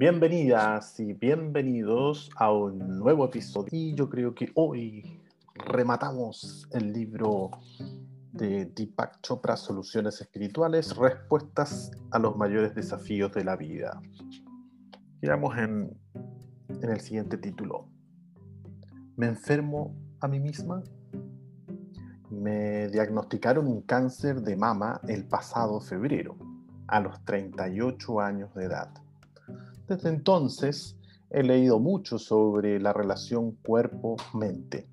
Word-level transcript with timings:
Bienvenidas 0.00 0.98
y 0.98 1.12
bienvenidos 1.12 2.30
a 2.36 2.50
un 2.50 2.78
nuevo 2.98 3.26
episodio. 3.26 3.68
Y 3.70 3.94
yo 3.94 4.08
creo 4.08 4.34
que 4.34 4.50
hoy 4.54 5.20
rematamos 5.54 6.66
el 6.72 6.90
libro 6.90 7.50
de 8.32 8.64
Deepak 8.64 9.20
Chopra, 9.20 9.58
Soluciones 9.58 10.18
Espirituales, 10.22 10.96
Respuestas 10.96 11.90
a 12.12 12.18
los 12.18 12.34
mayores 12.34 12.74
desafíos 12.74 13.30
de 13.32 13.44
la 13.44 13.56
vida. 13.56 14.00
Quedamos 15.20 15.58
en, 15.58 15.94
en 16.80 16.90
el 16.90 17.00
siguiente 17.00 17.36
título. 17.36 17.86
¿Me 19.16 19.26
enfermo 19.26 19.94
a 20.20 20.28
mí 20.28 20.40
misma? 20.40 20.82
Me 22.30 22.88
diagnosticaron 22.88 23.66
un 23.66 23.82
cáncer 23.82 24.40
de 24.40 24.56
mama 24.56 24.98
el 25.06 25.26
pasado 25.26 25.78
febrero, 25.78 26.38
a 26.86 27.00
los 27.00 27.22
38 27.26 28.18
años 28.18 28.54
de 28.54 28.64
edad. 28.64 28.90
Desde 29.90 30.08
entonces 30.08 30.96
he 31.30 31.42
leído 31.42 31.80
mucho 31.80 32.16
sobre 32.16 32.78
la 32.78 32.92
relación 32.92 33.56
cuerpo-mente. 33.56 34.88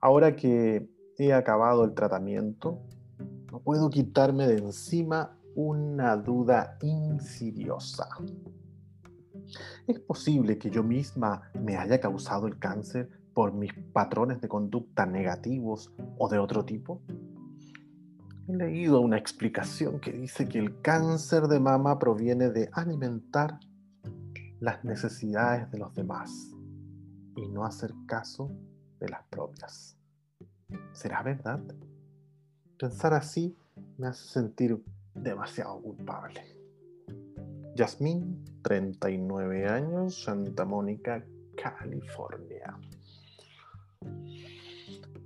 Ahora 0.00 0.34
que 0.34 0.90
he 1.18 1.32
acabado 1.32 1.84
el 1.84 1.94
tratamiento, 1.94 2.80
no 3.52 3.60
puedo 3.60 3.88
quitarme 3.90 4.48
de 4.48 4.56
encima 4.56 5.38
una 5.54 6.16
duda 6.16 6.78
insidiosa. 6.82 8.08
¿Es 9.86 10.00
posible 10.00 10.58
que 10.58 10.68
yo 10.68 10.82
misma 10.82 11.52
me 11.54 11.76
haya 11.76 12.00
causado 12.00 12.48
el 12.48 12.58
cáncer 12.58 13.08
por 13.32 13.52
mis 13.52 13.72
patrones 13.92 14.40
de 14.40 14.48
conducta 14.48 15.06
negativos 15.06 15.92
o 16.18 16.28
de 16.28 16.40
otro 16.40 16.64
tipo? 16.64 17.02
He 18.48 18.56
leído 18.56 19.00
una 19.00 19.16
explicación 19.16 20.00
que 20.00 20.10
dice 20.10 20.48
que 20.48 20.58
el 20.58 20.80
cáncer 20.80 21.44
de 21.44 21.60
mama 21.60 22.00
proviene 22.00 22.50
de 22.50 22.68
alimentar 22.72 23.60
las 24.60 24.84
necesidades 24.84 25.70
de 25.70 25.78
los 25.78 25.94
demás 25.94 26.50
y 27.36 27.48
no 27.48 27.64
hacer 27.64 27.92
caso 28.06 28.50
de 28.98 29.08
las 29.08 29.22
propias. 29.30 29.96
¿Será 30.92 31.22
verdad? 31.22 31.60
Pensar 32.78 33.14
así 33.14 33.56
me 33.96 34.08
hace 34.08 34.26
sentir 34.28 34.82
demasiado 35.14 35.80
culpable. 35.80 36.42
Yasmín, 37.74 38.44
39 38.62 39.68
años, 39.68 40.24
Santa 40.24 40.64
Mónica, 40.64 41.24
California. 41.56 42.76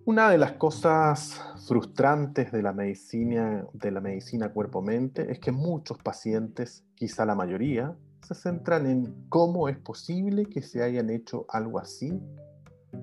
Una 0.04 0.30
de 0.30 0.36
las 0.36 0.52
cosas 0.52 1.40
frustrantes 1.66 2.52
de 2.52 2.62
la 2.62 2.72
medicina, 2.72 3.66
de 3.72 3.90
la 3.90 4.00
medicina 4.00 4.52
cuerpo-mente 4.52 5.30
es 5.30 5.38
que 5.38 5.52
muchos 5.52 5.96
pacientes, 5.98 6.84
quizá 6.94 7.24
la 7.24 7.34
mayoría, 7.34 7.96
se 8.34 8.42
centran 8.42 8.86
en 8.86 9.26
cómo 9.28 9.68
es 9.68 9.78
posible 9.78 10.46
que 10.46 10.62
se 10.62 10.82
hayan 10.82 11.10
hecho 11.10 11.46
algo 11.48 11.78
así 11.78 12.20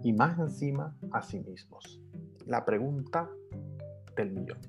y 0.04 0.14
más 0.14 0.38
encima 0.40 0.96
a 1.12 1.22
sí 1.22 1.40
mismos. 1.40 2.02
La 2.46 2.66
pregunta 2.66 3.30
del 4.16 4.32
millón. 4.32 4.60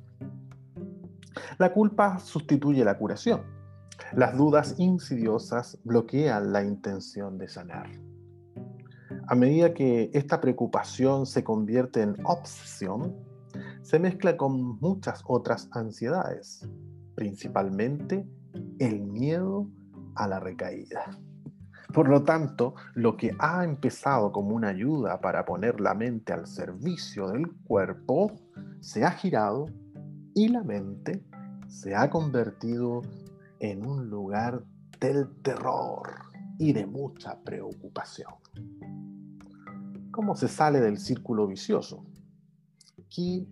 La 1.59 1.73
culpa 1.73 2.19
sustituye 2.19 2.85
la 2.85 2.99
curación. 2.99 3.43
Las 4.13 4.37
dudas 4.37 4.75
insidiosas 4.79 5.79
bloquean 5.85 6.53
la 6.53 6.65
intención 6.65 7.39
de 7.39 7.49
sanar. 7.49 7.91
A 9.27 9.35
medida 9.35 9.75
que 9.75 10.11
esta 10.13 10.41
preocupación 10.41 11.27
se 11.27 11.45
convierte 11.45 12.03
en 12.03 12.17
obsesión, 12.25 13.15
se 13.83 13.99
mezcla 13.99 14.37
con 14.37 14.79
muchas 14.81 15.23
otras 15.27 15.69
ansiedades, 15.73 16.69
principalmente 17.15 18.27
el 18.79 19.01
miedo 19.01 19.69
a 20.23 20.29
la 20.29 20.39
recaída. 20.39 21.19
Por 21.93 22.09
lo 22.09 22.23
tanto, 22.23 22.75
lo 22.95 23.17
que 23.17 23.35
ha 23.39 23.65
empezado 23.65 24.31
como 24.31 24.55
una 24.55 24.69
ayuda 24.69 25.21
para 25.21 25.45
poner 25.45 25.81
la 25.81 25.95
mente 25.95 26.33
al 26.33 26.47
servicio 26.47 27.29
del 27.29 27.51
cuerpo, 27.65 28.33
se 28.81 29.05
ha 29.05 29.11
girado 29.11 29.67
y 30.35 30.49
la 30.49 30.63
mente 30.63 31.25
se 31.69 31.97
ha 31.97 32.09
convertido 32.09 33.03
en 33.59 33.85
un 33.85 34.09
lugar 34.09 34.63
del 35.01 35.29
terror 35.43 36.31
y 36.59 36.73
de 36.73 36.87
mucha 36.87 37.41
preocupación. 37.41 38.35
¿Cómo 40.11 40.37
se 40.37 40.49
sale 40.49 40.81
del 40.81 40.99
círculo 40.99 41.47
vicioso? 41.47 42.05
¿Qué 43.09 43.47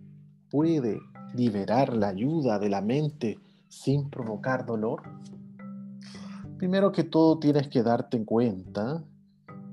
puede 0.49 0.99
liberar 1.33 1.93
la 1.93 2.09
ayuda 2.09 2.59
de 2.59 2.69
la 2.69 2.81
mente 2.81 3.39
sin 3.67 4.09
provocar 4.09 4.65
dolor? 4.65 5.01
Primero 6.59 6.91
que 6.91 7.05
todo 7.05 7.39
tienes 7.39 7.69
que 7.69 7.81
darte 7.81 8.23
cuenta 8.25 9.01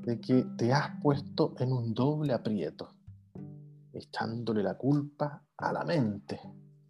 de 0.03 0.21
que 0.21 0.47
te 0.57 0.73
has 0.73 1.01
puesto 1.03 1.57
en 1.59 1.73
un 1.73 1.93
doble 1.93 2.33
aprieto, 2.33 2.95
echándole 3.93 4.63
la 4.63 4.79
culpa 4.79 5.43
a 5.57 5.73
la 5.73 5.85
mente. 5.85 6.41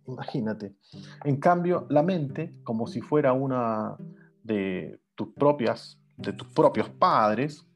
Imagínate. 0.06 0.76
En 1.24 1.38
cambio, 1.38 1.86
la 1.88 2.02
mente, 2.02 2.60
como 2.62 2.86
si 2.86 3.00
fuera 3.00 3.32
una 3.32 3.96
de 4.44 5.00
tus 5.14 5.28
propias, 5.28 5.98
de 6.18 6.34
tus 6.34 6.48
propios 6.48 6.90
padres, 6.90 7.66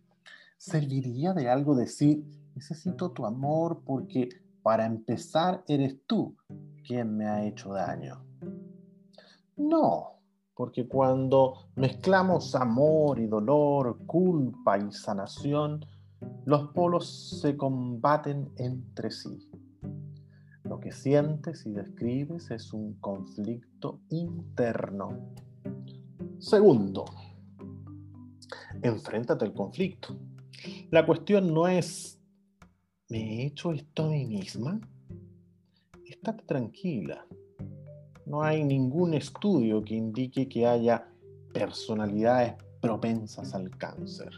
serviría 0.58 1.32
de 1.32 1.48
algo 1.48 1.75
decir, 1.75 2.22
necesito 2.54 3.12
tu 3.12 3.25
amor 3.25 3.81
porque 3.82 4.28
para 4.62 4.84
empezar 4.84 5.64
eres 5.66 5.97
tú 6.06 6.37
quien 6.87 7.16
me 7.16 7.26
ha 7.26 7.47
hecho 7.47 7.72
daño. 7.72 8.22
No, 9.56 10.19
porque 10.60 10.87
cuando 10.87 11.71
mezclamos 11.76 12.54
amor 12.54 13.19
y 13.19 13.26
dolor, 13.26 13.97
culpa 14.04 14.76
y 14.76 14.93
sanación, 14.93 15.87
los 16.44 16.69
polos 16.72 17.41
se 17.41 17.56
combaten 17.56 18.53
entre 18.59 19.10
sí. 19.10 19.49
Lo 20.65 20.78
que 20.78 20.93
sientes 20.93 21.65
y 21.65 21.70
describes 21.70 22.50
es 22.50 22.75
un 22.75 22.93
conflicto 23.00 24.03
interno. 24.10 25.32
Segundo, 26.38 27.06
enfréntate 28.82 29.47
al 29.47 29.54
conflicto. 29.54 30.15
La 30.91 31.06
cuestión 31.06 31.54
no 31.54 31.69
es, 31.69 32.20
¿me 33.09 33.19
he 33.19 33.47
hecho 33.47 33.72
esto 33.72 34.04
a 34.04 34.09
mí 34.10 34.26
misma? 34.26 34.78
Estate 36.04 36.44
tranquila 36.44 37.25
no 38.31 38.45
hay 38.45 38.63
ningún 38.63 39.15
estudio 39.15 39.83
que 39.83 39.97
indique 39.97 40.49
que 40.49 40.65
haya 40.65 41.05
personalidades 41.53 42.55
propensas 42.81 43.53
al 43.55 43.77
cáncer. 43.77 44.31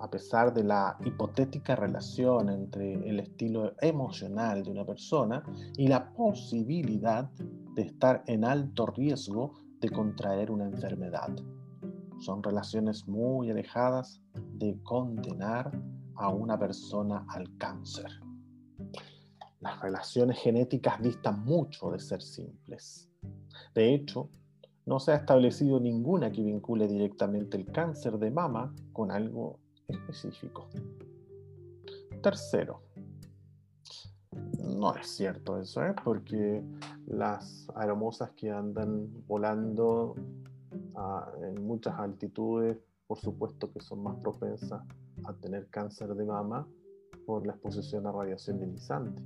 A 0.00 0.10
pesar 0.10 0.52
de 0.52 0.64
la 0.64 0.98
hipotética 1.04 1.76
relación 1.76 2.50
entre 2.50 2.94
el 3.08 3.20
estilo 3.20 3.72
emocional 3.80 4.64
de 4.64 4.72
una 4.72 4.84
persona 4.84 5.44
y 5.76 5.86
la 5.86 6.12
posibilidad 6.12 7.30
de 7.76 7.82
estar 7.82 8.24
en 8.26 8.44
alto 8.44 8.86
riesgo 8.86 9.52
de 9.80 9.88
contraer 9.88 10.50
una 10.50 10.64
enfermedad. 10.64 11.30
Son 12.18 12.42
relaciones 12.42 13.06
muy 13.06 13.48
alejadas 13.50 14.20
de 14.54 14.76
condenar 14.82 15.70
a 16.16 16.30
una 16.30 16.58
persona 16.58 17.24
al 17.28 17.56
cáncer. 17.58 18.21
Las 19.62 19.80
relaciones 19.80 20.38
genéticas 20.40 21.00
distan 21.00 21.44
mucho 21.44 21.90
de 21.92 22.00
ser 22.00 22.20
simples. 22.20 23.08
De 23.74 23.94
hecho, 23.94 24.28
no 24.86 24.98
se 24.98 25.12
ha 25.12 25.16
establecido 25.16 25.78
ninguna 25.78 26.32
que 26.32 26.42
vincule 26.42 26.88
directamente 26.88 27.56
el 27.56 27.66
cáncer 27.66 28.18
de 28.18 28.32
mama 28.32 28.74
con 28.92 29.12
algo 29.12 29.60
específico. 29.86 30.68
Tercero, 32.20 32.82
no 34.58 34.94
es 34.96 35.06
cierto 35.08 35.58
eso, 35.58 35.84
¿eh? 35.84 35.94
porque 36.04 36.64
las 37.06 37.68
aeromosas 37.76 38.30
que 38.32 38.50
andan 38.50 39.08
volando 39.28 40.16
ah, 40.96 41.30
en 41.42 41.64
muchas 41.64 41.98
altitudes, 41.98 42.78
por 43.06 43.18
supuesto 43.18 43.70
que 43.72 43.80
son 43.80 44.02
más 44.02 44.16
propensas 44.16 44.82
a 45.24 45.32
tener 45.34 45.68
cáncer 45.68 46.14
de 46.14 46.24
mama 46.24 46.66
por 47.26 47.46
la 47.46 47.52
exposición 47.52 48.06
a 48.06 48.12
radiación 48.12 48.58
ionizante. 48.58 49.22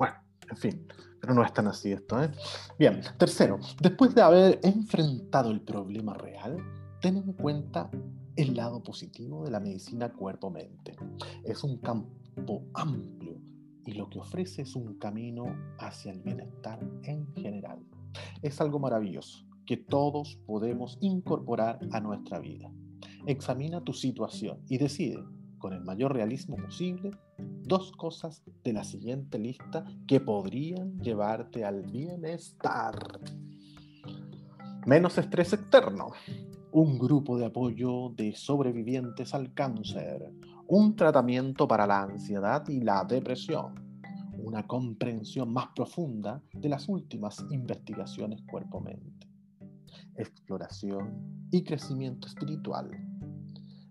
Bueno, 0.00 0.14
en 0.50 0.56
fin, 0.56 0.86
pero 1.20 1.34
no 1.34 1.44
es 1.44 1.52
tan 1.52 1.66
así 1.66 1.92
esto. 1.92 2.22
¿eh? 2.22 2.30
Bien, 2.78 3.02
tercero, 3.18 3.58
después 3.82 4.14
de 4.14 4.22
haber 4.22 4.58
enfrentado 4.62 5.50
el 5.50 5.60
problema 5.60 6.14
real, 6.14 6.56
ten 7.02 7.18
en 7.18 7.34
cuenta 7.34 7.90
el 8.34 8.56
lado 8.56 8.82
positivo 8.82 9.44
de 9.44 9.50
la 9.50 9.60
medicina 9.60 10.10
cuerpo-mente. 10.10 10.96
Es 11.44 11.62
un 11.64 11.76
campo 11.82 12.62
amplio 12.72 13.36
y 13.84 13.92
lo 13.92 14.08
que 14.08 14.20
ofrece 14.20 14.62
es 14.62 14.74
un 14.74 14.98
camino 14.98 15.54
hacia 15.78 16.12
el 16.12 16.22
bienestar 16.22 16.80
en 17.02 17.30
general. 17.34 17.80
Es 18.40 18.58
algo 18.62 18.78
maravilloso 18.78 19.44
que 19.66 19.76
todos 19.76 20.40
podemos 20.46 20.96
incorporar 21.02 21.78
a 21.92 22.00
nuestra 22.00 22.38
vida. 22.38 22.72
Examina 23.26 23.84
tu 23.84 23.92
situación 23.92 24.62
y 24.66 24.78
decide 24.78 25.22
con 25.58 25.74
el 25.74 25.82
mayor 25.82 26.14
realismo 26.14 26.56
posible 26.56 27.10
dos 27.62 27.92
cosas 27.92 28.42
de 28.64 28.72
la 28.72 28.84
siguiente 28.84 29.38
lista 29.38 29.84
que 30.06 30.20
podrían 30.20 30.98
llevarte 30.98 31.64
al 31.64 31.82
bienestar. 31.82 33.20
Menos 34.86 35.18
estrés 35.18 35.52
externo, 35.52 36.12
un 36.72 36.98
grupo 36.98 37.36
de 37.38 37.46
apoyo 37.46 38.10
de 38.10 38.34
sobrevivientes 38.34 39.34
al 39.34 39.52
cáncer, 39.54 40.32
un 40.68 40.96
tratamiento 40.96 41.66
para 41.66 41.86
la 41.86 42.02
ansiedad 42.02 42.66
y 42.68 42.80
la 42.80 43.04
depresión, 43.04 43.74
una 44.38 44.66
comprensión 44.66 45.52
más 45.52 45.68
profunda 45.74 46.42
de 46.52 46.68
las 46.68 46.88
últimas 46.88 47.44
investigaciones 47.50 48.42
cuerpo-mente, 48.50 49.28
exploración 50.16 51.48
y 51.50 51.62
crecimiento 51.62 52.28
espiritual, 52.28 52.90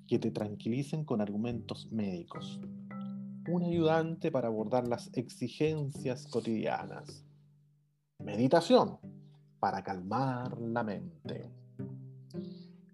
que 0.07 0.19
te 0.19 0.31
tranquilicen 0.31 1.05
con 1.05 1.21
argumentos 1.21 1.91
médicos, 1.91 2.59
un 3.49 3.63
ayudante 3.63 4.31
para 4.31 4.47
abordar 4.47 4.87
las 4.87 5.09
exigencias 5.13 6.27
cotidianas, 6.27 7.25
meditación 8.19 8.99
para 9.59 9.83
calmar 9.83 10.57
la 10.59 10.83
mente, 10.83 11.51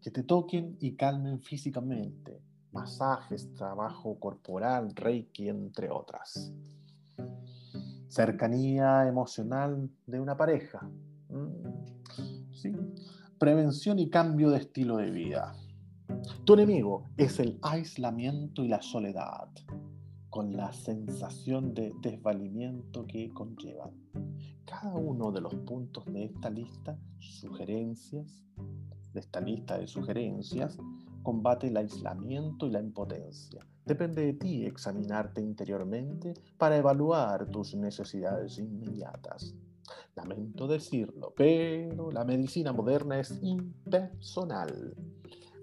que 0.02 0.12
te 0.12 0.24
toquen 0.24 0.78
y 0.80 0.96
calmen 0.96 1.42
físicamente, 1.42 2.42
masajes, 2.72 3.54
trabajo 3.54 4.18
corporal, 4.18 4.96
reiki, 4.96 5.50
entre 5.50 5.90
otras. 5.90 6.54
Cercanía 8.08 9.08
emocional 9.08 9.90
de 10.08 10.20
una 10.20 10.38
pareja. 10.38 10.90
Mm, 11.30 12.54
¿sí? 12.54 12.72
Prevención 13.38 14.00
y 14.00 14.10
cambio 14.10 14.52
de 14.52 14.60
estilo 14.60 14.98
de 14.98 15.12
vida. 15.12 15.54
Tu 16.46 16.54
enemigo 16.54 17.04
es 17.18 17.40
el 17.40 17.60
aislamiento 17.62 18.64
y 18.64 18.68
la 18.68 18.82
soledad, 18.82 19.50
con 20.36 20.58
la 20.58 20.74
sensación 20.74 21.74
de 21.74 21.94
desvalimiento 22.02 23.08
que 23.08 23.32
conllevan. 23.32 23.92
Cada 24.66 24.94
uno 24.94 25.32
de 25.32 25.40
los 25.40 25.56
puntos 25.56 26.04
de 26.08 26.26
esta 26.26 26.50
lista, 26.50 27.00
sugerencias, 27.20 28.44
de 29.14 29.22
esta 29.22 29.40
lista 29.40 29.78
de 29.78 29.88
sugerencias, 29.88 30.78
combate 31.24 31.68
el 31.68 31.78
aislamiento 31.78 32.68
y 32.68 32.72
la 32.72 32.82
impotencia. 32.82 33.66
Depende 33.86 34.26
de 34.26 34.34
ti 34.34 34.66
examinarte 34.66 35.40
interiormente 35.40 36.34
para 36.58 36.76
evaluar 36.76 37.50
tus 37.50 37.74
necesidades 37.74 38.60
inmediatas. 38.60 39.56
Lamento 40.18 40.68
decirlo, 40.68 41.34
pero 41.34 42.12
la 42.12 42.26
medicina 42.26 42.74
moderna 42.74 43.22
es 43.22 43.40
impersonal. 43.42 44.98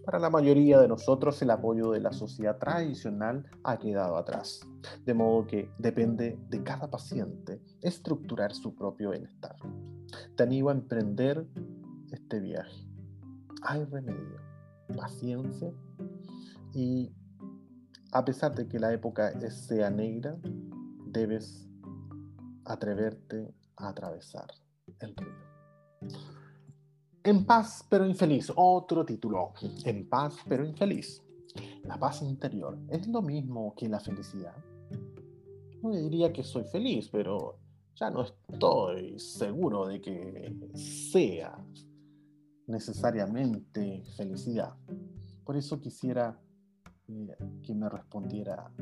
Para 0.04 0.19
la 0.19 0.31
mayoría 0.31 0.81
de 0.81 0.88
nosotros 0.88 1.40
el 1.43 1.50
apoyo 1.50 1.93
de 1.93 2.00
la 2.00 2.12
sociedad 2.12 2.58
tradicional 2.58 3.49
ha 3.62 3.78
quedado 3.78 4.16
atrás, 4.16 4.60
de 5.04 5.14
modo 5.14 5.46
que 5.46 5.70
depende 5.78 6.38
de 6.49 6.62
cada 6.62 6.90
paciente 6.90 7.62
estructurar 7.81 8.52
su 8.52 8.75
propio 8.75 9.10
bienestar. 9.10 9.56
Te 10.37 10.43
animo 10.43 10.70
a 10.70 10.72
emprender 10.72 11.46
este 12.10 12.40
viaje. 12.40 12.87
Hay 13.62 13.84
remedio 13.84 14.43
paciencia 14.96 15.72
y 16.75 17.14
a 18.12 18.25
pesar 18.25 18.54
de 18.54 18.69
que 18.69 18.78
la 18.78 18.93
época 18.93 19.32
sea 19.50 19.90
negra, 19.90 20.37
debes 21.06 21.69
atreverte 22.64 23.54
a 23.76 23.88
atravesar 23.88 24.49
el 25.00 25.16
río. 25.16 26.41
En 27.24 27.44
paz 27.44 27.86
pero 27.88 28.04
infeliz, 28.04 28.52
otro 28.56 29.04
título. 29.04 29.52
En 29.84 30.08
paz 30.08 30.36
pero 30.48 30.66
infeliz. 30.66 31.22
La 31.84 31.98
paz 31.98 32.22
interior 32.22 32.78
es 32.88 33.06
lo 33.06 33.22
mismo 33.22 33.74
que 33.76 33.88
la 33.88 34.00
felicidad. 34.00 34.56
No 35.82 35.90
diría 35.90 36.32
que 36.32 36.42
soy 36.42 36.64
feliz, 36.64 37.08
pero 37.10 37.58
ya 37.94 38.10
no 38.10 38.22
estoy 38.22 39.19
seguro 39.19 39.86
de 39.86 40.00
que 40.00 40.56
sea 40.74 41.56
necesariamente 42.66 44.02
felicidad. 44.16 44.75
Por 45.44 45.56
eso 45.56 45.80
quisiera 45.80 46.36
eh, 47.08 47.36
que 47.62 47.75
me 47.75 47.88
respondiera 47.88 48.72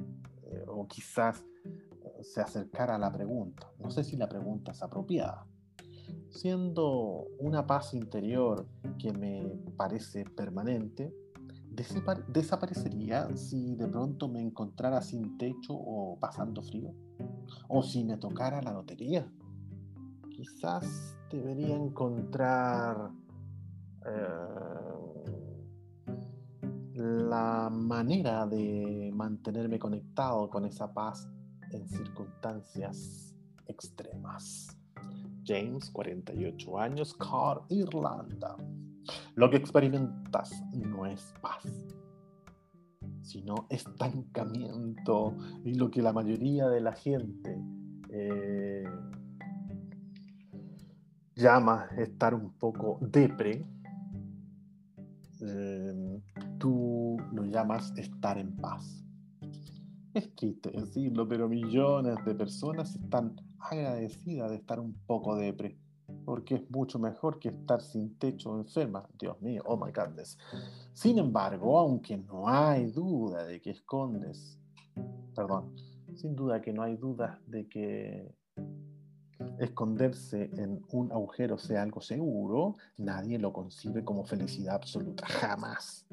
eh, 0.45 0.65
o 0.67 0.87
quizás 0.87 1.45
eh, 1.65 2.23
se 2.23 2.41
acercara 2.41 2.95
a 2.95 2.99
la 2.99 3.13
pregunta. 3.13 3.71
No 3.79 3.91
sé 3.91 4.05
si 4.05 4.17
la 4.17 4.29
pregunta 4.29 4.73
es 4.73 4.83
apropiada. 4.83 5.47
Siendo 6.31 7.27
una 7.39 7.67
paz 7.67 7.95
interior 7.95 8.67
que 8.99 9.13
me 9.13 9.43
parece 9.77 10.25
permanente, 10.25 11.13
¿desaparecería 12.29 13.35
si 13.37 13.75
de 13.77 13.89
pronto 13.89 14.29
me 14.29 14.41
encontrara 14.41 15.01
sin 15.03 15.37
techo 15.39 15.75
o 15.75 16.19
pasando 16.19 16.63
frío? 16.63 16.95
¿O 17.69 17.83
si 17.83 18.05
me 18.05 18.17
tocara 18.17 18.63
la 18.63 18.73
lotería? 18.73 19.31
Quizás 20.31 21.17
debería 21.31 21.77
encontrar 21.77 23.11
eh, 24.07 24.91
la 26.95 27.71
manera 27.71 28.47
de 28.47 29.11
mantenerme 29.15 29.79
conectado 29.79 30.49
con 30.49 30.65
esa 30.65 30.93
paz 30.93 31.29
en 31.71 31.89
circunstancias 31.89 33.35
extremas. 33.67 34.80
James, 35.51 35.91
48 35.91 36.79
años, 36.79 37.15
Car, 37.15 37.63
Irlanda. 37.69 38.57
Lo 39.35 39.51
que 39.51 39.57
experimentas 39.57 40.63
no 40.73 41.07
es 41.07 41.35
paz, 41.41 41.65
sino 43.23 43.67
estancamiento 43.69 45.37
y 45.65 45.75
lo 45.75 45.91
que 45.91 46.03
la 46.03 46.13
mayoría 46.13 46.69
de 46.69 46.81
la 46.81 46.93
gente 46.93 47.59
eh, 48.11 48.85
llama 51.35 51.89
estar 51.97 52.35
un 52.35 52.53
poco 52.53 52.99
depre 53.01 53.67
Em, 55.41 56.21
tú 56.59 57.17
lo 57.33 57.45
llamas 57.45 57.93
estar 57.97 58.37
en 58.39 58.55
paz. 58.57 59.05
Es 60.13 60.35
triste 60.35 60.71
decirlo, 60.71 61.27
pero 61.27 61.49
millones 61.49 62.17
de 62.27 62.35
personas 62.35 62.95
están 62.95 63.37
agradecidas 63.61 64.51
de 64.51 64.57
estar 64.57 64.81
un 64.81 64.95
poco 65.07 65.37
depre, 65.37 65.77
porque 66.25 66.57
es 66.57 66.71
mucho 66.71 66.99
mejor 66.99 67.39
que 67.39 67.49
estar 67.49 67.81
sin 67.81 68.19
techo 68.19 68.51
o 68.51 68.59
enferma. 68.59 69.09
Dios 69.19 69.41
mío, 69.41 69.63
oh 69.67 69.77
my 69.77 69.93
goodness. 69.93 70.39
Sin 70.93 71.19
embargo, 71.19 71.79
aunque 71.79 72.17
no 72.17 72.49
hay 72.49 72.91
duda 72.91 73.45
de 73.45 73.61
que 73.61 73.71
escondes, 73.71 74.59
perdón, 75.35 75.75
sin 76.15 76.35
duda 76.35 76.61
que 76.61 76.73
no 76.73 76.83
hay 76.83 76.97
duda 76.97 77.41
de 77.47 77.69
que 77.69 78.35
esconderse 79.59 80.51
en 80.57 80.83
un 80.93 81.13
agujero 81.13 81.59
sea 81.59 81.83
algo 81.83 82.01
seguro, 82.01 82.77
nadie 82.99 83.39
lo 83.39 83.53
concibe 83.53 84.05
como 84.05 84.25
felicidad 84.25 84.77
absoluta, 84.77 85.27
jamás. 85.27 86.07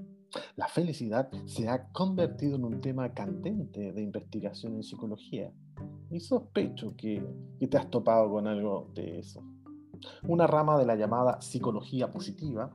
La 0.56 0.68
felicidad 0.68 1.30
se 1.46 1.68
ha 1.68 1.88
convertido 1.92 2.58
en 2.58 2.66
un 2.66 2.82
tema 2.82 3.14
candente 3.14 3.92
de 3.92 4.02
investigación 4.02 4.76
en 4.76 4.84
psicología 4.84 5.52
y 6.10 6.20
sospecho 6.20 6.96
que, 6.96 7.26
que 7.60 7.68
te 7.68 7.78
has 7.78 7.90
topado 7.90 8.30
con 8.30 8.48
algo 8.48 8.90
de 8.94 9.20
eso. 9.20 9.44
Una 10.28 10.48
rama 10.48 10.78
de 10.78 10.86
la 10.86 10.96
llamada 10.96 11.42
psicología 11.42 12.12
positiva 12.12 12.72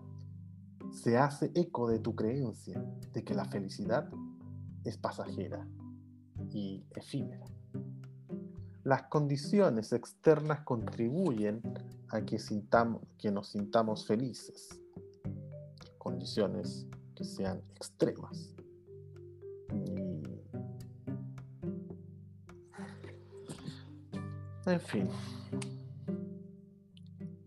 se 0.90 1.16
hace 1.16 1.50
eco 1.54 1.88
de 1.88 1.98
tu 1.98 2.14
creencia 2.14 2.84
de 3.12 3.24
que 3.24 3.34
la 3.34 3.44
felicidad 3.44 4.08
es 4.84 4.98
pasajera 4.98 5.66
y 6.50 6.84
efímera. 6.94 7.46
Las 8.84 9.04
condiciones 9.04 9.92
externas 9.92 10.62
contribuyen 10.62 11.62
a 12.08 12.22
que, 12.22 12.36
que 13.16 13.30
nos 13.30 13.48
sintamos 13.48 14.06
felices. 14.06 14.80
Condiciones 15.98 16.86
que 17.14 17.24
sean 17.24 17.62
extremas. 17.76 18.51
En 24.66 24.80
fin. 24.80 25.08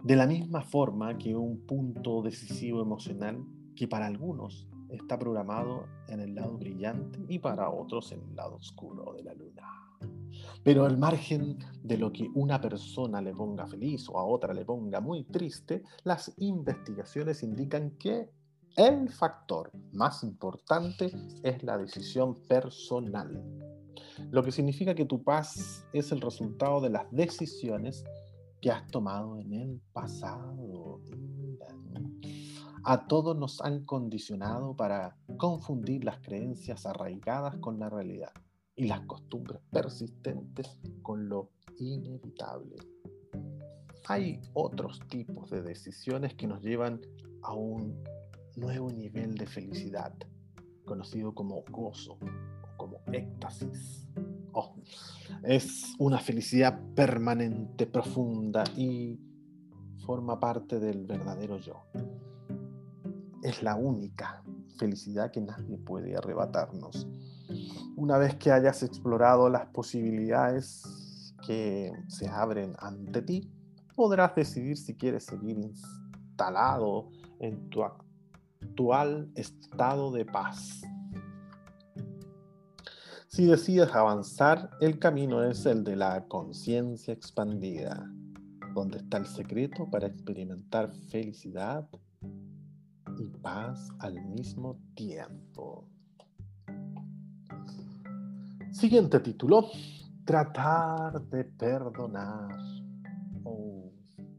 De 0.03 0.15
la 0.15 0.27
misma 0.27 0.61
forma 0.61 1.17
que 1.17 1.35
un 1.35 1.65
punto 1.65 2.21
decisivo 2.21 2.81
emocional 2.81 3.43
que 3.75 3.87
para 3.87 4.05
algunos 4.05 4.67
está 4.89 5.17
programado 5.17 5.87
en 6.07 6.19
el 6.19 6.35
lado 6.35 6.57
brillante 6.57 7.19
y 7.27 7.39
para 7.39 7.69
otros 7.69 8.11
en 8.11 8.21
el 8.21 8.35
lado 8.35 8.55
oscuro 8.55 9.13
de 9.13 9.23
la 9.23 9.33
luna. 9.33 9.63
Pero 10.63 10.85
al 10.85 10.97
margen 10.97 11.57
de 11.81 11.97
lo 11.97 12.11
que 12.11 12.29
una 12.33 12.59
persona 12.59 13.21
le 13.21 13.33
ponga 13.33 13.65
feliz 13.65 14.09
o 14.09 14.19
a 14.19 14.25
otra 14.25 14.53
le 14.53 14.65
ponga 14.65 14.99
muy 14.99 15.23
triste, 15.23 15.83
las 16.03 16.33
investigaciones 16.37 17.43
indican 17.43 17.91
que 17.91 18.29
el 18.75 19.09
factor 19.09 19.71
más 19.93 20.23
importante 20.23 21.11
es 21.43 21.63
la 21.63 21.77
decisión 21.77 22.35
personal. 22.47 23.74
Lo 24.31 24.43
que 24.43 24.51
significa 24.51 24.95
que 24.95 25.05
tu 25.05 25.23
paz 25.23 25.85
es 25.93 26.11
el 26.11 26.21
resultado 26.21 26.81
de 26.81 26.89
las 26.89 27.11
decisiones 27.11 28.03
que 28.61 28.71
has 28.71 28.87
tomado 28.87 29.37
en 29.37 29.53
el 29.53 29.81
pasado. 29.93 31.01
A 32.83 33.07
todos 33.07 33.37
nos 33.37 33.61
han 33.61 33.83
condicionado 33.85 34.75
para 34.75 35.17
confundir 35.37 36.03
las 36.03 36.19
creencias 36.19 36.85
arraigadas 36.85 37.57
con 37.57 37.79
la 37.79 37.89
realidad 37.89 38.31
y 38.75 38.85
las 38.85 39.01
costumbres 39.01 39.59
persistentes 39.71 40.79
con 41.01 41.27
lo 41.27 41.49
inevitable. 41.77 42.75
Hay 44.07 44.39
otros 44.53 44.99
tipos 45.09 45.49
de 45.49 45.63
decisiones 45.63 46.35
que 46.35 46.47
nos 46.47 46.61
llevan 46.61 47.01
a 47.41 47.53
un 47.53 48.03
nuevo 48.55 48.91
nivel 48.91 49.35
de 49.35 49.47
felicidad, 49.47 50.13
conocido 50.85 51.33
como 51.33 51.63
gozo 51.71 52.19
éxtasis. 53.15 54.07
Oh, 54.51 54.75
es 55.43 55.93
una 55.99 56.19
felicidad 56.19 56.79
permanente, 56.95 57.87
profunda 57.87 58.63
y 58.75 59.19
forma 60.05 60.39
parte 60.39 60.79
del 60.79 61.05
verdadero 61.05 61.57
yo. 61.57 61.83
Es 63.43 63.61
la 63.61 63.75
única 63.75 64.43
felicidad 64.77 65.31
que 65.31 65.41
nadie 65.41 65.77
puede 65.77 66.15
arrebatarnos. 66.15 67.07
Una 67.95 68.17
vez 68.17 68.35
que 68.35 68.51
hayas 68.51 68.83
explorado 68.83 69.49
las 69.49 69.67
posibilidades 69.67 71.33
que 71.45 71.91
se 72.07 72.27
abren 72.27 72.73
ante 72.79 73.21
ti, 73.21 73.51
podrás 73.95 74.35
decidir 74.35 74.77
si 74.77 74.95
quieres 74.95 75.25
seguir 75.25 75.57
instalado 75.57 77.09
en 77.39 77.69
tu 77.69 77.83
actual 77.83 79.31
estado 79.35 80.11
de 80.11 80.25
paz. 80.25 80.81
Si 83.27 83.45
decides 83.45 83.93
avanzar, 83.93 84.69
el 84.79 84.99
camino 84.99 85.43
es 85.43 85.65
el 85.65 85.83
de 85.83 85.95
la 85.95 86.25
conciencia 86.27 87.13
expandida, 87.13 88.09
donde 88.73 88.99
está 88.99 89.17
el 89.17 89.25
secreto 89.25 89.89
para 89.89 90.07
experimentar 90.07 90.89
felicidad 91.09 91.87
y 93.17 93.27
paz 93.41 93.89
al 93.99 94.23
mismo 94.25 94.77
tiempo. 94.95 95.87
Siguiente 98.71 99.19
título, 99.19 99.69
tratar 100.23 101.21
de 101.21 101.45
perdonar. 101.45 102.55
Oh, 103.43 103.91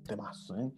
temazo, 0.07 0.57
¿eh? 0.59 0.73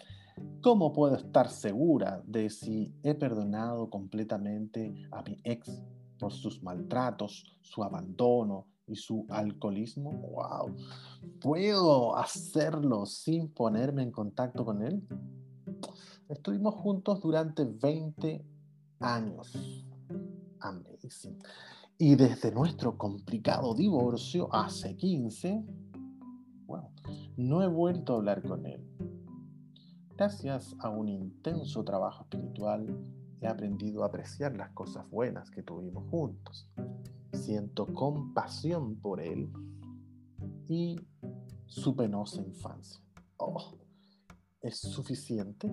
¿Cómo 0.62 0.92
puedo 0.92 1.16
estar 1.16 1.48
segura 1.48 2.22
de 2.26 2.50
si 2.50 2.94
he 3.02 3.14
perdonado 3.14 3.90
completamente 3.90 4.94
a 5.10 5.22
mi 5.22 5.40
ex 5.44 5.82
por 6.18 6.32
sus 6.32 6.62
maltratos, 6.62 7.44
su 7.60 7.82
abandono 7.82 8.66
y 8.87 8.96
su 8.96 9.26
alcoholismo? 9.28 10.12
¡Wow! 10.12 10.75
¿Puedo 11.40 12.16
hacerlo 12.16 13.06
sin 13.06 13.48
ponerme 13.48 14.02
en 14.02 14.10
contacto 14.10 14.64
con 14.64 14.82
él? 14.82 15.02
Estuvimos 16.28 16.75
juntos 16.75 17.20
durante 17.20 17.64
20 17.64 18.44
años. 19.00 19.84
Amazing. 20.60 21.38
Y 21.96 22.14
desde 22.14 22.52
nuestro 22.52 22.96
complicado 22.96 23.75
divorcio 23.75 24.48
hace 24.52 24.94
15, 24.96 25.64
bueno, 26.66 26.90
no 27.37 27.62
he 27.62 27.66
vuelto 27.66 28.12
a 28.12 28.16
hablar 28.16 28.42
con 28.42 28.66
él. 28.66 28.84
Gracias 30.16 30.76
a 30.80 30.90
un 30.90 31.08
intenso 31.08 31.82
trabajo 31.84 32.22
espiritual, 32.22 32.87
he 33.40 33.47
aprendido 33.47 34.02
a 34.02 34.07
apreciar 34.07 34.57
las 34.57 34.71
cosas 34.71 35.09
buenas 35.11 35.50
que 35.50 35.62
tuvimos 35.62 36.09
juntos. 36.11 36.68
Siento 37.33 37.87
compasión 37.87 38.97
por 38.97 39.21
él 39.21 39.49
y 40.68 41.00
su 41.66 41.95
penosa 41.95 42.42
infancia. 42.42 43.00
Oh, 43.37 43.78
¿es 44.61 44.78
suficiente? 44.78 45.71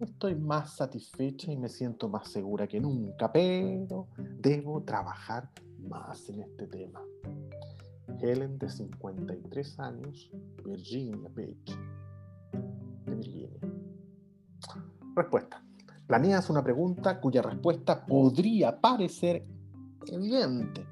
Estoy 0.00 0.34
más 0.34 0.76
satisfecha 0.76 1.52
y 1.52 1.56
me 1.56 1.68
siento 1.68 2.08
más 2.08 2.28
segura 2.28 2.66
que 2.66 2.80
nunca, 2.80 3.30
pero 3.30 4.08
debo 4.40 4.82
trabajar 4.82 5.50
más 5.78 6.28
en 6.28 6.40
este 6.40 6.66
tema. 6.66 7.00
Helen, 8.20 8.58
de 8.58 8.68
53 8.68 9.78
años, 9.80 10.30
Virginia 10.64 11.30
Beach, 11.34 11.78
de 13.06 13.14
Virginia. 13.14 13.60
Respuesta. 15.14 15.69
Planeas 16.10 16.50
una 16.50 16.64
pregunta 16.64 17.20
cuya 17.20 17.40
respuesta 17.40 18.04
podría 18.04 18.80
parecer 18.80 19.46
evidente. 20.08 20.84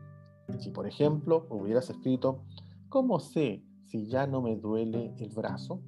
Si, 0.61 0.71
por 0.71 0.87
ejemplo, 0.87 1.49
hubieras 1.51 1.91
escrito, 1.91 2.45
¿cómo 2.89 3.19
sé 3.19 3.65
si 3.85 4.07
ya 4.07 4.29
no 4.29 4.41
me 4.41 4.55
duele 4.55 5.17
el 5.19 5.31
brazo? 5.31 5.83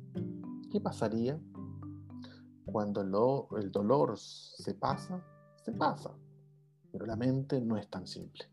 ¿Qué 0.73 0.81
pasaría 0.81 1.39
cuando 2.65 3.03
el 3.57 3.71
dolor 3.71 4.19
se 4.19 4.75
pasa, 4.75 5.25
se 5.65 5.71
pasa. 5.71 6.11
Pero 6.91 7.07
la 7.07 7.15
mente 7.15 7.61
no 7.61 7.77
es 7.77 7.89
tan 7.89 8.09
simple. 8.09 8.47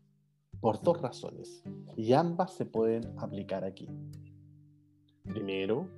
Por 0.60 0.80
dos 0.80 1.02
razones. 1.02 1.60
Y 1.96 2.12
ambas 2.12 2.52
se 2.52 2.66
pueden 2.66 3.18
aplicar 3.18 3.64
aquí. 3.64 3.88
Primero, 5.24 5.88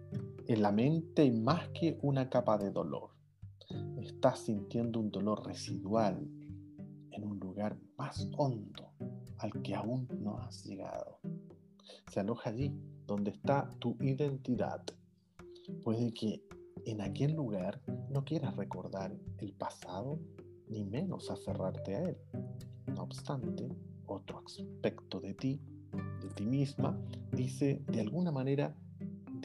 en 0.46 0.62
la 0.62 0.72
mente 0.72 1.20
hay 1.20 1.32
más 1.32 1.68
que 1.68 1.98
una 2.00 2.30
capa 2.30 2.56
de 2.56 2.70
dolor. 2.70 3.19
Estás 4.10 4.40
sintiendo 4.40 4.98
un 4.98 5.10
dolor 5.10 5.46
residual 5.46 6.28
en 7.12 7.24
un 7.24 7.38
lugar 7.38 7.78
más 7.96 8.28
hondo 8.36 8.90
al 9.38 9.52
que 9.62 9.74
aún 9.74 10.08
no 10.20 10.36
has 10.38 10.64
llegado. 10.64 11.20
Se 12.10 12.18
aloja 12.18 12.50
allí, 12.50 12.74
donde 13.06 13.30
está 13.30 13.70
tu 13.78 13.96
identidad. 14.00 14.82
Puede 15.84 16.12
que 16.12 16.44
en 16.84 17.00
aquel 17.00 17.34
lugar 17.34 17.80
no 18.10 18.24
quieras 18.24 18.56
recordar 18.56 19.16
el 19.38 19.52
pasado 19.54 20.18
ni 20.68 20.84
menos 20.84 21.30
aferrarte 21.30 21.94
a 21.94 22.02
él. 22.02 22.18
No 22.88 23.04
obstante, 23.04 23.68
otro 24.06 24.42
aspecto 24.44 25.20
de 25.20 25.34
ti, 25.34 25.62
de 26.20 26.28
ti 26.30 26.44
misma, 26.44 27.00
dice, 27.32 27.82
de 27.86 28.00
alguna 28.00 28.32
manera, 28.32 28.76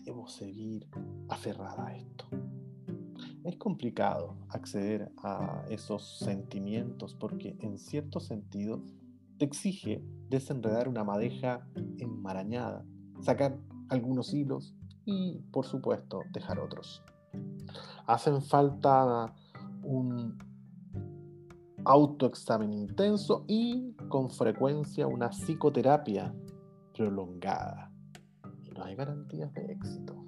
debo 0.03 0.27
seguir 0.27 0.87
aferrada 1.29 1.87
a 1.87 1.95
esto. 1.95 2.44
Es 3.45 3.57
complicado 3.57 4.35
acceder 4.49 5.11
a 5.21 5.63
esos 5.69 6.17
sentimientos 6.17 7.13
porque 7.13 7.55
en 7.61 7.77
cierto 7.77 8.19
sentido 8.19 8.81
te 9.37 9.45
exige 9.45 10.03
desenredar 10.29 10.87
una 10.87 11.03
madeja 11.03 11.67
enmarañada, 11.99 12.83
sacar 13.21 13.55
algunos 13.89 14.33
hilos 14.33 14.73
y, 15.05 15.41
por 15.51 15.67
supuesto, 15.67 16.21
dejar 16.33 16.59
otros. 16.59 17.03
Hacen 18.07 18.41
falta 18.41 19.31
un 19.83 20.39
autoexamen 21.85 22.73
intenso 22.73 23.45
y 23.47 23.93
con 24.09 24.31
frecuencia 24.31 25.05
una 25.05 25.29
psicoterapia 25.29 26.33
prolongada. 26.95 27.91
Y 28.63 28.71
no 28.71 28.85
hay 28.85 28.95
garantías 28.95 29.53
de 29.53 29.71
éxito. 29.71 30.24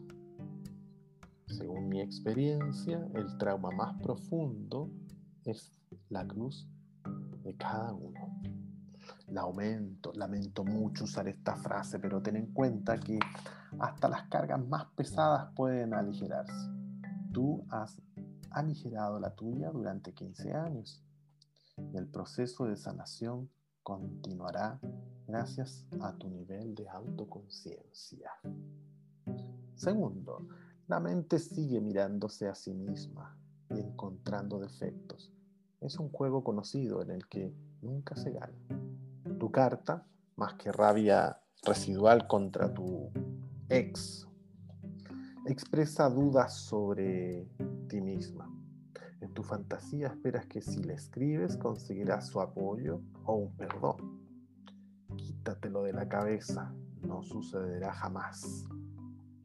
Según 1.58 1.90
mi 1.90 2.02
experiencia, 2.02 3.08
el 3.14 3.38
trauma 3.38 3.72
más 3.72 4.02
profundo 4.02 4.90
es 5.46 5.72
la 6.10 6.26
cruz 6.28 6.68
de 7.44 7.56
cada 7.56 7.94
uno. 7.94 8.42
Lamento, 9.28 10.12
lamento 10.14 10.64
mucho 10.64 11.06
usar 11.06 11.28
esta 11.28 11.56
frase, 11.56 12.00
pero 12.00 12.22
ten 12.22 12.36
en 12.36 12.54
cuenta 12.54 12.98
que 12.98 13.20
hasta 13.80 14.08
las 14.10 14.28
cargas 14.30 14.66
más 14.68 14.86
pesadas 14.96 15.52
pueden 15.56 15.94
aligerarse 15.94 16.78
tú 17.38 17.64
has 17.70 18.02
aligerado 18.50 19.20
la 19.20 19.36
tuya 19.36 19.70
durante 19.70 20.12
15 20.12 20.54
años. 20.56 21.04
el 21.94 22.08
proceso 22.08 22.66
de 22.66 22.76
sanación 22.76 23.48
continuará 23.84 24.80
gracias 25.28 25.86
a 26.02 26.14
tu 26.14 26.28
nivel 26.30 26.74
de 26.74 26.90
autoconciencia. 26.90 28.32
Segundo, 29.76 30.48
la 30.88 31.00
mente 31.00 31.40
sigue 31.40 31.82
mirándose 31.82 32.48
a 32.48 32.56
sí 32.56 32.74
misma 32.74 33.38
y 33.70 33.80
encontrando 33.80 34.60
defectos. 34.60 35.34
Es 35.82 36.00
un 36.00 36.10
juego 36.10 36.44
conocido 36.44 37.02
en 37.02 37.12
el 37.12 37.28
que 37.28 37.54
nunca 37.82 38.16
se 38.16 38.32
gana. 38.32 38.58
Tu 39.38 39.52
carta, 39.52 40.08
más 40.36 40.54
que 40.56 40.72
rabia 40.72 41.40
residual 41.64 42.28
contra 42.28 42.74
tu 42.74 43.12
ex 43.70 44.28
expresa 45.46 46.10
dudas 46.10 46.56
sobre 46.56 47.48
ti 47.88 48.02
misma. 48.02 48.54
En 49.22 49.34
tu 49.34 49.44
fantasía 49.44 50.08
esperas 50.08 50.46
que 50.46 50.62
si 50.62 50.84
le 50.84 50.94
escribes 50.94 51.58
conseguirás 51.58 52.28
su 52.28 52.42
apoyo 52.42 53.02
o 53.26 53.36
un 53.36 53.56
perdón. 53.56 54.22
Quítatelo 55.16 55.84
de 55.84 55.94
la 55.94 56.08
cabeza, 56.08 56.74
no 57.02 57.24
sucederá 57.24 57.94
jamás. 57.94 58.66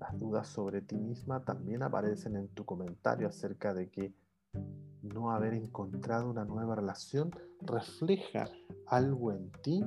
Las 0.03 0.19
dudas 0.19 0.49
sobre 0.49 0.81
ti 0.81 0.97
misma 0.97 1.45
también 1.45 1.85
aparecen 1.85 2.35
en 2.35 2.49
tu 2.49 2.65
comentario 2.65 3.29
acerca 3.29 3.73
de 3.73 3.89
que 3.89 4.13
no 5.01 5.31
haber 5.31 5.55
encontrado 5.55 6.29
una 6.29 6.45
nueva 6.45 6.75
relación 6.75 7.31
refleja 7.61 8.49
algo 8.89 9.31
en 9.31 9.53
ti 9.63 9.85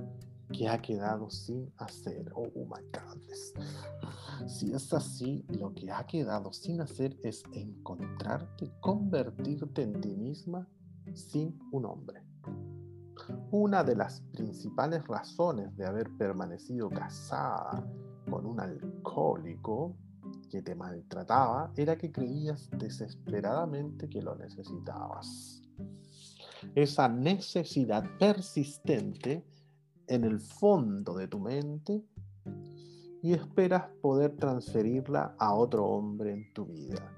que 0.54 0.70
ha 0.70 0.82
quedado 0.82 1.30
sin 1.30 1.70
hacer. 1.76 2.32
Oh, 2.34 2.48
my 2.48 2.82
God. 2.94 4.48
Si 4.48 4.72
es 4.72 4.94
así, 4.94 5.46
lo 5.50 5.74
que 5.74 5.92
ha 5.92 6.06
quedado 6.06 6.54
sin 6.54 6.80
hacer 6.80 7.18
es 7.22 7.44
encontrarte, 7.52 8.72
convertirte 8.80 9.82
en 9.82 10.00
ti 10.00 10.16
misma 10.16 10.66
sin 11.14 11.60
un 11.74 11.88
hombre. 11.88 12.24
Una 13.52 13.84
de 13.84 13.98
las 13.98 14.22
principales 14.32 15.06
razones 15.08 15.76
de 15.76 15.86
haber 15.86 16.10
permanecido 16.18 16.90
casada 16.90 17.86
con 18.30 18.46
un 18.46 18.62
alcohólico 18.62 19.98
que 20.50 20.62
te 20.62 20.76
maltrataba 20.76 21.72
era 21.76 21.98
que 21.98 22.12
creías 22.12 22.70
desesperadamente 22.78 24.10
que 24.10 24.22
lo 24.22 24.36
necesitabas. 24.36 25.62
esa 26.74 27.08
necesidad 27.08 28.04
persistente 28.18 29.46
en 30.08 30.24
el 30.24 30.40
fondo 30.40 31.16
de 31.16 31.28
tu 31.28 31.40
mente 31.40 32.04
y 33.22 33.34
esperas 33.34 33.88
poder 34.02 34.36
transferirla 34.38 35.36
a 35.40 35.54
otro 35.54 35.86
hombre 35.86 36.32
en 36.32 36.54
tu 36.54 36.66
vida. 36.66 37.12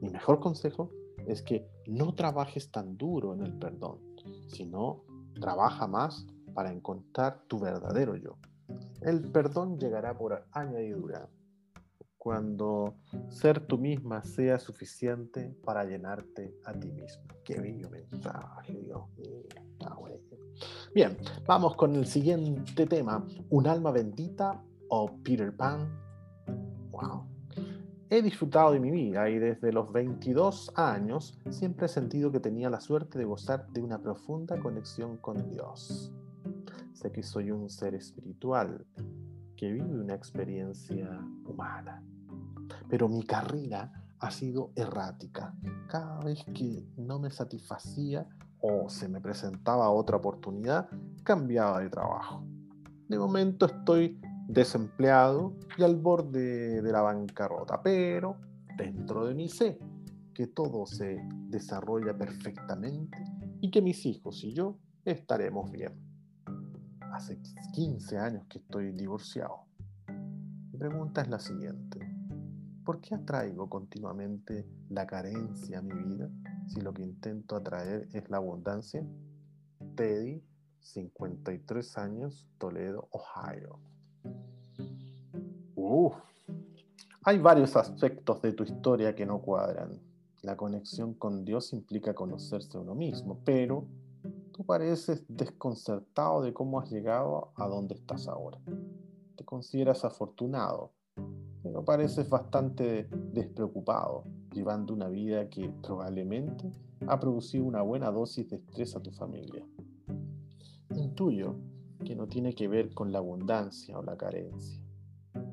Mi 0.00 0.10
mejor 0.10 0.40
consejo 0.40 0.90
es 1.26 1.42
que 1.42 1.68
no 1.86 2.14
trabajes 2.14 2.70
tan 2.70 2.96
duro 2.96 3.34
en 3.34 3.42
el 3.42 3.58
perdón, 3.58 3.98
sino 4.48 5.04
trabaja 5.40 5.86
más 5.86 6.26
para 6.54 6.70
encontrar 6.70 7.42
tu 7.48 7.58
verdadero 7.58 8.16
yo. 8.16 8.36
El 9.00 9.30
perdón 9.32 9.78
llegará 9.78 10.16
por 10.16 10.46
añadidura, 10.52 11.28
cuando 12.22 12.94
ser 13.30 13.66
tú 13.66 13.78
misma 13.78 14.22
sea 14.22 14.60
suficiente 14.60 15.56
para 15.64 15.84
llenarte 15.84 16.56
a 16.64 16.72
ti 16.72 16.92
mismo. 16.92 17.24
Qué 17.42 17.60
bello 17.60 17.90
mensaje, 17.90 18.74
Dios 18.74 19.08
mío. 19.18 19.42
Bien, 20.94 21.16
vamos 21.44 21.74
con 21.74 21.96
el 21.96 22.06
siguiente 22.06 22.86
tema. 22.86 23.26
¿Un 23.50 23.66
alma 23.66 23.90
bendita 23.90 24.62
o 24.88 25.10
Peter 25.24 25.52
Pan? 25.56 26.00
Wow. 26.92 27.26
He 28.08 28.22
disfrutado 28.22 28.70
de 28.70 28.78
mi 28.78 28.92
vida 28.92 29.28
y 29.28 29.40
desde 29.40 29.72
los 29.72 29.90
22 29.90 30.74
años 30.76 31.40
siempre 31.50 31.86
he 31.86 31.88
sentido 31.88 32.30
que 32.30 32.38
tenía 32.38 32.70
la 32.70 32.80
suerte 32.80 33.18
de 33.18 33.24
gozar 33.24 33.66
de 33.70 33.82
una 33.82 34.00
profunda 34.00 34.60
conexión 34.60 35.16
con 35.16 35.50
Dios. 35.50 36.12
Sé 36.92 37.10
que 37.10 37.24
soy 37.24 37.50
un 37.50 37.68
ser 37.68 37.96
espiritual 37.96 38.86
que 39.62 39.70
vive 39.70 39.94
una 39.94 40.14
experiencia 40.14 41.08
humana 41.46 42.02
pero 42.88 43.08
mi 43.08 43.22
carrera 43.22 43.90
ha 44.18 44.30
sido 44.30 44.72
errática. 44.76 45.54
Cada 45.88 46.20
vez 46.22 46.44
que 46.54 46.86
no 46.96 47.18
me 47.18 47.30
satisfacía 47.30 48.26
o 48.60 48.90
se 48.90 49.08
me 49.08 49.18
presentaba 49.20 49.88
otra 49.88 50.18
oportunidad, 50.18 50.88
cambiaba 51.24 51.80
de 51.80 51.88
trabajo. 51.88 52.44
De 53.08 53.18
momento 53.18 53.64
estoy 53.64 54.20
desempleado 54.46 55.54
y 55.78 55.82
al 55.84 55.96
borde 55.96 56.82
de 56.82 56.92
la 56.92 57.00
bancarrota, 57.00 57.82
pero 57.82 58.36
dentro 58.76 59.24
de 59.24 59.34
mí 59.34 59.48
sé 59.48 59.78
que 60.34 60.48
todo 60.48 60.84
se 60.84 61.26
desarrolla 61.48 62.16
perfectamente 62.16 63.24
y 63.62 63.70
que 63.70 63.80
mis 63.80 64.04
hijos 64.04 64.44
y 64.44 64.52
yo 64.52 64.76
estaremos 65.06 65.70
bien. 65.70 66.11
Hace 67.12 67.38
15 67.74 68.16
años 68.16 68.46
que 68.46 68.58
estoy 68.58 68.90
divorciado. 68.92 69.66
Mi 70.08 70.78
pregunta 70.78 71.20
es 71.20 71.28
la 71.28 71.38
siguiente. 71.38 72.00
¿Por 72.86 73.02
qué 73.02 73.14
atraigo 73.14 73.68
continuamente 73.68 74.66
la 74.88 75.06
carencia 75.06 75.80
a 75.80 75.82
mi 75.82 75.92
vida 75.92 76.30
si 76.66 76.80
lo 76.80 76.94
que 76.94 77.02
intento 77.02 77.54
atraer 77.54 78.08
es 78.14 78.30
la 78.30 78.38
abundancia? 78.38 79.06
Teddy, 79.94 80.42
53 80.80 81.98
años, 81.98 82.48
Toledo, 82.56 83.08
Ohio. 83.10 83.78
Uf. 85.76 86.14
Hay 87.24 87.38
varios 87.38 87.76
aspectos 87.76 88.40
de 88.40 88.54
tu 88.54 88.64
historia 88.64 89.14
que 89.14 89.26
no 89.26 89.42
cuadran. 89.42 90.00
La 90.40 90.56
conexión 90.56 91.12
con 91.12 91.44
Dios 91.44 91.74
implica 91.74 92.14
conocerse 92.14 92.78
a 92.78 92.80
uno 92.80 92.94
mismo, 92.94 93.38
pero 93.44 93.86
tú 94.52 94.64
pareces 94.64 95.24
desconcertado 95.28 96.42
de 96.42 96.52
cómo 96.52 96.78
has 96.78 96.90
llegado 96.90 97.52
a 97.56 97.66
donde 97.66 97.94
estás 97.94 98.28
ahora. 98.28 98.60
Te 99.36 99.44
consideras 99.44 100.04
afortunado, 100.04 100.92
pero 101.62 101.84
pareces 101.84 102.28
bastante 102.28 103.08
despreocupado, 103.32 104.24
llevando 104.52 104.92
una 104.92 105.08
vida 105.08 105.48
que 105.48 105.70
probablemente 105.82 106.70
ha 107.06 107.18
producido 107.18 107.64
una 107.64 107.82
buena 107.82 108.10
dosis 108.10 108.48
de 108.48 108.56
estrés 108.56 108.94
a 108.94 109.02
tu 109.02 109.10
familia. 109.10 109.66
Intuyo 110.94 111.56
que 112.04 112.14
no 112.14 112.28
tiene 112.28 112.54
que 112.54 112.68
ver 112.68 112.92
con 112.92 113.12
la 113.12 113.18
abundancia 113.18 113.98
o 113.98 114.02
la 114.02 114.16
carencia. 114.16 114.82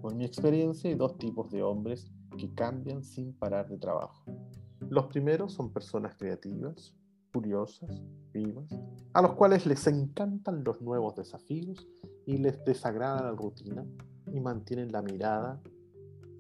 Con 0.02 0.17
mi 0.17 0.26
experiencia 0.26 0.89
hay 0.89 0.95
dos 0.95 1.17
tipos 1.17 1.50
de 1.52 1.63
hombres 1.63 2.12
que 2.38 2.54
cambian 2.54 3.04
sin 3.04 3.34
parar 3.34 3.69
de 3.69 3.78
trabajo. 3.78 4.23
Los 4.89 5.06
primeros 5.08 5.54
son 5.54 5.71
personas 5.71 6.15
creativas, 6.15 6.95
curiosas, 7.32 8.02
vivas, 8.34 8.70
a 9.13 9.22
los 9.22 9.34
cuales 9.34 9.65
les 9.65 9.86
encantan 9.88 10.63
los 10.63 10.82
nuevos 10.82 11.15
desafíos 11.15 11.88
y 12.26 12.38
les 12.38 12.63
desagrada 12.65 13.24
la 13.24 13.32
rutina 13.32 13.86
y 14.32 14.39
mantienen 14.39 14.92
la 14.92 15.02
mirada 15.02 15.62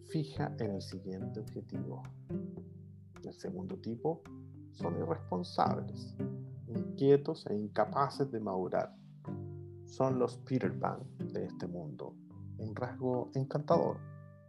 fija 0.07 0.55
en 0.59 0.71
el 0.71 0.81
siguiente 0.81 1.39
objetivo. 1.39 2.03
El 3.23 3.33
segundo 3.33 3.77
tipo 3.77 4.21
son 4.71 4.97
irresponsables, 4.97 6.15
inquietos 6.67 7.45
e 7.47 7.55
incapaces 7.55 8.31
de 8.31 8.39
madurar. 8.39 8.95
Son 9.85 10.19
los 10.19 10.37
Peter 10.37 10.77
Pan 10.79 10.99
de 11.33 11.45
este 11.45 11.67
mundo, 11.67 12.13
un 12.57 12.75
rasgo 12.75 13.29
encantador 13.33 13.97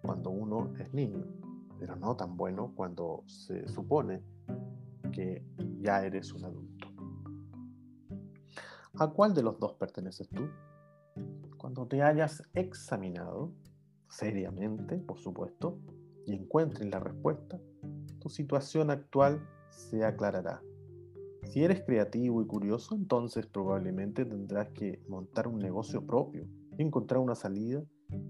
cuando 0.03 0.31
uno 0.31 0.73
es 0.79 0.93
niño, 0.93 1.25
pero 1.79 1.97
no 1.97 2.17
tan 2.17 2.37
bueno 2.37 2.73
cuando 2.75 3.23
se 3.27 3.67
supone 3.69 4.23
que 5.13 5.45
ya 5.81 6.05
eres 6.05 6.33
un 6.33 6.45
adulto. 6.45 6.89
¿A 8.99 9.09
cuál 9.09 9.35
de 9.35 9.43
los 9.43 9.59
dos 9.59 9.75
perteneces 9.75 10.29
tú? 10.29 10.49
Cuando 11.57 11.87
te 11.87 12.03
hayas 12.03 12.43
examinado, 12.55 13.53
seriamente, 14.09 14.99
por 14.99 15.19
supuesto, 15.19 15.79
y 16.27 16.35
encuentres 16.35 16.89
la 16.89 17.01
respuesta, 17.01 17.59
tu 18.19 18.29
situación 18.29 18.91
actual 18.91 19.47
se 19.71 20.05
aclarará. 20.05 20.63
Si 21.45 21.65
eres 21.65 21.83
creativo 21.83 22.43
y 22.43 22.47
curioso, 22.47 22.95
entonces 22.95 23.47
probablemente 23.47 24.25
tendrás 24.25 24.69
que 24.69 25.03
montar 25.09 25.49
un 25.49 25.59
negocio 25.59 26.07
propio 26.07 26.47
encontrar 26.83 27.21
una 27.21 27.35
salida 27.35 27.83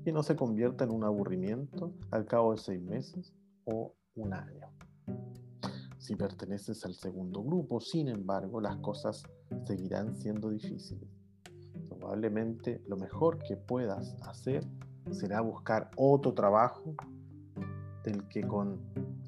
que 0.04 0.12
no 0.12 0.22
se 0.22 0.36
convierta 0.36 0.84
en 0.84 0.90
un 0.90 1.04
aburrimiento 1.04 1.94
al 2.10 2.26
cabo 2.26 2.52
de 2.52 2.58
seis 2.58 2.82
meses 2.82 3.32
o 3.64 3.94
un 4.14 4.34
año. 4.34 4.68
Si 6.10 6.16
perteneces 6.16 6.84
al 6.84 6.94
segundo 6.96 7.40
grupo, 7.40 7.80
sin 7.80 8.08
embargo, 8.08 8.60
las 8.60 8.74
cosas 8.78 9.22
seguirán 9.64 10.16
siendo 10.16 10.50
difíciles. 10.50 11.08
Probablemente 11.88 12.82
lo 12.88 12.96
mejor 12.96 13.38
que 13.38 13.56
puedas 13.56 14.16
hacer 14.22 14.66
será 15.12 15.40
buscar 15.40 15.88
otro 15.94 16.34
trabajo 16.34 16.96
del 18.02 18.26
que 18.26 18.44
con 18.44 18.80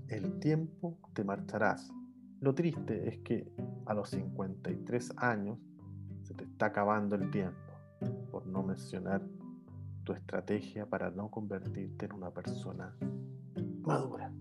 el 0.09 0.41
tiempo 0.41 0.99
te 1.13 1.23
marcharás. 1.23 1.89
Lo 2.41 2.53
triste 2.53 3.09
es 3.09 3.21
que 3.21 3.49
a 3.87 3.95
los 3.95 4.11
53 4.11 5.13
años 5.19 5.61
se 6.25 6.35
te 6.35 6.43
está 6.43 6.67
acabando 6.67 7.15
el 7.15 7.31
tiempo, 7.31 7.75
por 8.29 8.45
no 8.49 8.65
mencionar 8.65 9.23
tu 10.03 10.15
estrategia 10.15 10.85
para 10.87 11.13
no 11.13 11.31
convertirte 11.31 12.07
en 12.07 12.13
una 12.15 12.33
persona 12.33 12.93
madura. 13.85 14.33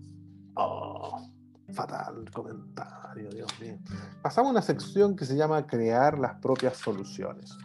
Oh, 0.56 1.31
fatal 1.72 2.30
comentario, 2.32 3.28
Dios 3.30 3.50
mío. 3.60 3.78
Pasamos 4.22 4.50
a 4.50 4.52
una 4.52 4.62
sección 4.62 5.16
que 5.16 5.24
se 5.24 5.36
llama 5.36 5.66
crear 5.66 6.18
las 6.18 6.34
propias 6.40 6.76
soluciones 6.76 7.56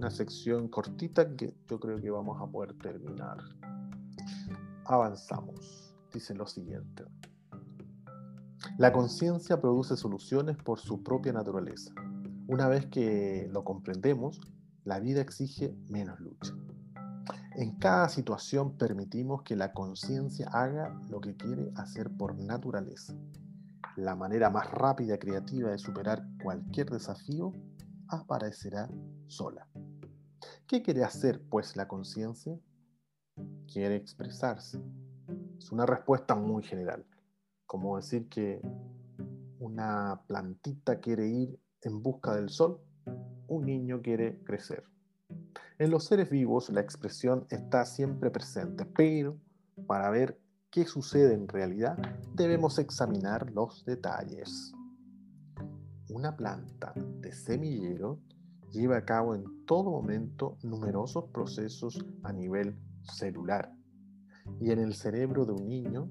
una 0.00 0.10
sección 0.10 0.68
cortita 0.68 1.36
que 1.36 1.54
yo 1.68 1.78
creo 1.78 2.00
que 2.00 2.10
vamos 2.10 2.40
a 2.40 2.46
poder 2.46 2.72
terminar. 2.78 3.36
Avanzamos. 4.86 5.94
Dice 6.10 6.34
lo 6.34 6.46
siguiente. 6.46 7.04
La 8.78 8.94
conciencia 8.94 9.60
produce 9.60 9.98
soluciones 9.98 10.56
por 10.56 10.78
su 10.78 11.02
propia 11.02 11.34
naturaleza. 11.34 11.92
Una 12.46 12.66
vez 12.66 12.86
que 12.86 13.50
lo 13.52 13.62
comprendemos, 13.62 14.40
la 14.84 15.00
vida 15.00 15.20
exige 15.20 15.76
menos 15.90 16.18
lucha. 16.18 16.54
En 17.56 17.76
cada 17.78 18.08
situación 18.08 18.78
permitimos 18.78 19.42
que 19.42 19.56
la 19.56 19.72
conciencia 19.72 20.48
haga 20.52 20.94
lo 21.08 21.20
que 21.20 21.36
quiere 21.36 21.72
hacer 21.74 22.08
por 22.10 22.36
naturaleza. 22.36 23.14
La 23.96 24.14
manera 24.14 24.50
más 24.50 24.70
rápida 24.70 25.16
y 25.16 25.18
creativa 25.18 25.70
de 25.70 25.78
superar 25.78 26.24
cualquier 26.42 26.88
desafío 26.90 27.52
aparecerá 28.08 28.88
sola. 29.26 29.66
¿Qué 30.66 30.80
quiere 30.80 31.02
hacer, 31.02 31.42
pues, 31.50 31.76
la 31.76 31.88
conciencia? 31.88 32.56
Quiere 33.66 33.96
expresarse. 33.96 34.80
Es 35.58 35.72
una 35.72 35.86
respuesta 35.86 36.36
muy 36.36 36.62
general, 36.62 37.04
como 37.66 37.96
decir 37.96 38.28
que 38.28 38.62
una 39.58 40.22
plantita 40.28 41.00
quiere 41.00 41.26
ir 41.26 41.60
en 41.82 42.00
busca 42.00 42.34
del 42.36 42.48
sol, 42.48 42.80
un 43.48 43.66
niño 43.66 44.00
quiere 44.02 44.42
crecer. 44.44 44.84
En 45.80 45.90
los 45.90 46.04
seres 46.04 46.28
vivos 46.28 46.68
la 46.68 46.82
expresión 46.82 47.46
está 47.48 47.86
siempre 47.86 48.30
presente, 48.30 48.84
pero 48.84 49.38
para 49.86 50.10
ver 50.10 50.38
qué 50.70 50.84
sucede 50.84 51.32
en 51.32 51.48
realidad 51.48 51.96
debemos 52.34 52.78
examinar 52.78 53.50
los 53.52 53.82
detalles. 53.86 54.74
Una 56.10 56.36
planta 56.36 56.92
de 57.22 57.32
semillero 57.32 58.20
lleva 58.70 58.98
a 58.98 59.06
cabo 59.06 59.34
en 59.34 59.64
todo 59.64 59.84
momento 59.84 60.58
numerosos 60.62 61.30
procesos 61.32 61.98
a 62.24 62.32
nivel 62.34 62.76
celular. 63.02 63.72
Y 64.60 64.72
en 64.72 64.80
el 64.80 64.92
cerebro 64.92 65.46
de 65.46 65.52
un 65.52 65.66
niño 65.66 66.10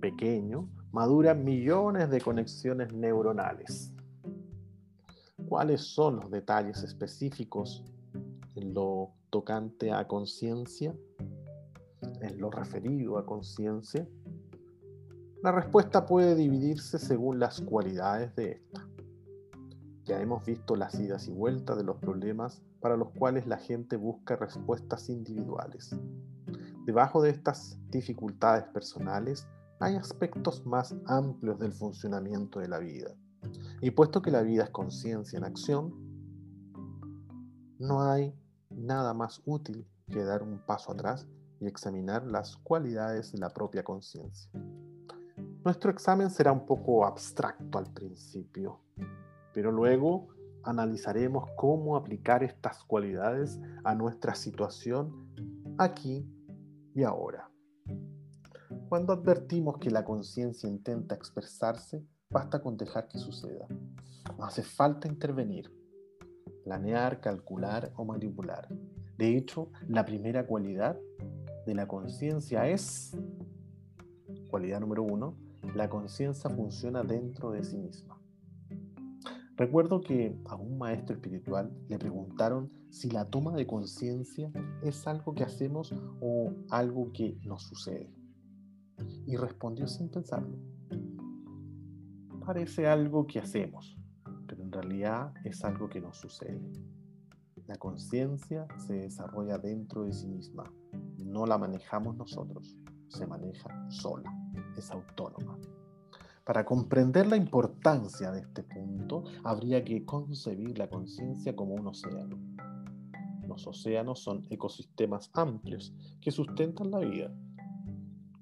pequeño 0.00 0.66
maduran 0.92 1.44
millones 1.44 2.08
de 2.08 2.22
conexiones 2.22 2.90
neuronales. 2.94 3.92
cuáles 5.46 5.82
son 5.82 6.16
los 6.20 6.30
detalles 6.30 6.82
específicos 6.84 7.84
en 8.60 8.74
lo 8.74 9.12
tocante 9.30 9.92
a 9.92 10.06
conciencia, 10.06 10.94
en 12.20 12.40
lo 12.40 12.50
referido 12.50 13.18
a 13.18 13.24
conciencia, 13.24 14.06
la 15.42 15.52
respuesta 15.52 16.04
puede 16.04 16.34
dividirse 16.34 16.98
según 16.98 17.38
las 17.38 17.62
cualidades 17.62 18.34
de 18.36 18.52
esta. 18.52 18.86
Ya 20.04 20.20
hemos 20.20 20.44
visto 20.44 20.76
las 20.76 20.98
idas 20.98 21.28
y 21.28 21.30
vueltas 21.30 21.78
de 21.78 21.84
los 21.84 21.96
problemas 21.96 22.62
para 22.80 22.96
los 22.96 23.10
cuales 23.12 23.46
la 23.46 23.56
gente 23.56 23.96
busca 23.96 24.36
respuestas 24.36 25.08
individuales. 25.08 25.96
Debajo 26.84 27.22
de 27.22 27.30
estas 27.30 27.78
dificultades 27.90 28.64
personales 28.64 29.46
hay 29.78 29.96
aspectos 29.96 30.66
más 30.66 30.94
amplios 31.06 31.58
del 31.58 31.72
funcionamiento 31.72 32.60
de 32.60 32.68
la 32.68 32.78
vida. 32.78 33.14
Y 33.80 33.92
puesto 33.92 34.20
que 34.20 34.30
la 34.30 34.42
vida 34.42 34.64
es 34.64 34.70
conciencia 34.70 35.38
en 35.38 35.44
acción, 35.44 35.94
no 37.78 38.02
hay 38.02 38.34
nada 38.80 39.14
más 39.14 39.42
útil 39.44 39.86
que 40.10 40.24
dar 40.24 40.42
un 40.42 40.58
paso 40.58 40.92
atrás 40.92 41.26
y 41.60 41.66
examinar 41.66 42.26
las 42.26 42.56
cualidades 42.56 43.32
de 43.32 43.38
la 43.38 43.50
propia 43.50 43.84
conciencia. 43.84 44.50
Nuestro 45.64 45.90
examen 45.90 46.30
será 46.30 46.52
un 46.52 46.64
poco 46.64 47.04
abstracto 47.04 47.78
al 47.78 47.92
principio, 47.92 48.80
pero 49.52 49.70
luego 49.70 50.28
analizaremos 50.62 51.48
cómo 51.56 51.96
aplicar 51.96 52.42
estas 52.42 52.82
cualidades 52.84 53.60
a 53.84 53.94
nuestra 53.94 54.34
situación 54.34 55.28
aquí 55.78 56.26
y 56.94 57.02
ahora. 57.02 57.50
Cuando 58.88 59.12
advertimos 59.12 59.78
que 59.78 59.90
la 59.90 60.04
conciencia 60.04 60.68
intenta 60.68 61.14
expresarse, 61.14 62.04
basta 62.30 62.60
con 62.60 62.76
dejar 62.76 63.08
que 63.08 63.18
suceda. 63.18 63.66
No 64.38 64.44
hace 64.44 64.62
falta 64.62 65.08
intervenir, 65.08 65.70
planear, 66.64 67.20
calcular 67.20 67.92
o 67.96 68.04
manipular. 68.04 68.68
De 69.18 69.36
hecho, 69.36 69.68
la 69.88 70.04
primera 70.04 70.46
cualidad 70.46 70.98
de 71.66 71.74
la 71.74 71.86
conciencia 71.86 72.68
es, 72.68 73.16
cualidad 74.48 74.80
número 74.80 75.02
uno, 75.02 75.36
la 75.74 75.88
conciencia 75.88 76.50
funciona 76.50 77.02
dentro 77.02 77.50
de 77.50 77.62
sí 77.62 77.76
misma. 77.76 78.20
Recuerdo 79.56 80.00
que 80.00 80.34
a 80.46 80.56
un 80.56 80.78
maestro 80.78 81.16
espiritual 81.16 81.70
le 81.86 81.98
preguntaron 81.98 82.72
si 82.88 83.10
la 83.10 83.26
toma 83.26 83.54
de 83.54 83.66
conciencia 83.66 84.50
es 84.82 85.06
algo 85.06 85.34
que 85.34 85.44
hacemos 85.44 85.94
o 86.22 86.54
algo 86.70 87.12
que 87.12 87.38
nos 87.44 87.64
sucede. 87.64 88.10
Y 89.26 89.36
respondió 89.36 89.86
sin 89.86 90.08
pensarlo. 90.08 90.56
Parece 92.44 92.86
algo 92.86 93.26
que 93.26 93.38
hacemos, 93.38 93.99
en 94.70 94.74
realidad 94.74 95.34
es 95.42 95.64
algo 95.64 95.88
que 95.88 96.00
nos 96.00 96.16
sucede. 96.18 96.62
La 97.66 97.76
conciencia 97.76 98.68
se 98.78 98.94
desarrolla 98.94 99.58
dentro 99.58 100.04
de 100.04 100.12
sí 100.12 100.28
misma, 100.28 100.62
no 101.18 101.44
la 101.44 101.58
manejamos 101.58 102.16
nosotros, 102.16 102.76
se 103.08 103.26
maneja 103.26 103.90
sola, 103.90 104.32
es 104.76 104.92
autónoma. 104.92 105.58
Para 106.44 106.64
comprender 106.64 107.26
la 107.26 107.36
importancia 107.36 108.30
de 108.30 108.42
este 108.42 108.62
punto, 108.62 109.24
habría 109.42 109.84
que 109.84 110.04
concebir 110.04 110.78
la 110.78 110.88
conciencia 110.88 111.56
como 111.56 111.74
un 111.74 111.88
océano. 111.88 112.38
Los 113.48 113.66
océanos 113.66 114.20
son 114.20 114.46
ecosistemas 114.50 115.30
amplios 115.34 115.92
que 116.20 116.30
sustentan 116.30 116.92
la 116.92 117.00
vida. 117.00 117.34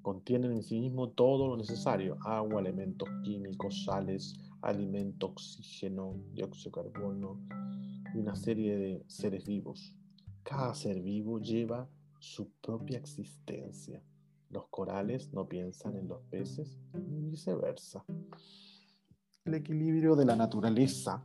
Contienen 0.03 0.51
en 0.51 0.61
sí 0.61 0.79
mismo 0.79 1.09
todo 1.09 1.47
lo 1.47 1.57
necesario, 1.57 2.17
agua, 2.21 2.61
elementos 2.61 3.09
químicos, 3.23 3.83
sales, 3.85 4.48
alimento, 4.61 5.27
oxígeno, 5.27 6.15
dióxido 6.33 6.81
de 6.83 6.91
carbono 6.91 7.41
y 8.13 8.17
una 8.17 8.35
serie 8.35 8.75
de 8.77 9.03
seres 9.07 9.45
vivos. 9.45 9.95
Cada 10.43 10.73
ser 10.73 11.01
vivo 11.01 11.39
lleva 11.39 11.87
su 12.19 12.49
propia 12.61 12.97
existencia 12.97 14.01
los 14.49 14.67
corales 14.69 15.31
no 15.31 15.47
piensan 15.47 15.95
en 15.95 16.07
los 16.07 16.21
peces 16.23 16.77
y 16.93 17.21
viceversa. 17.21 18.03
El 19.45 19.53
equilibrio 19.53 20.15
de 20.15 20.25
la 20.25 20.35
naturaleza 20.35 21.23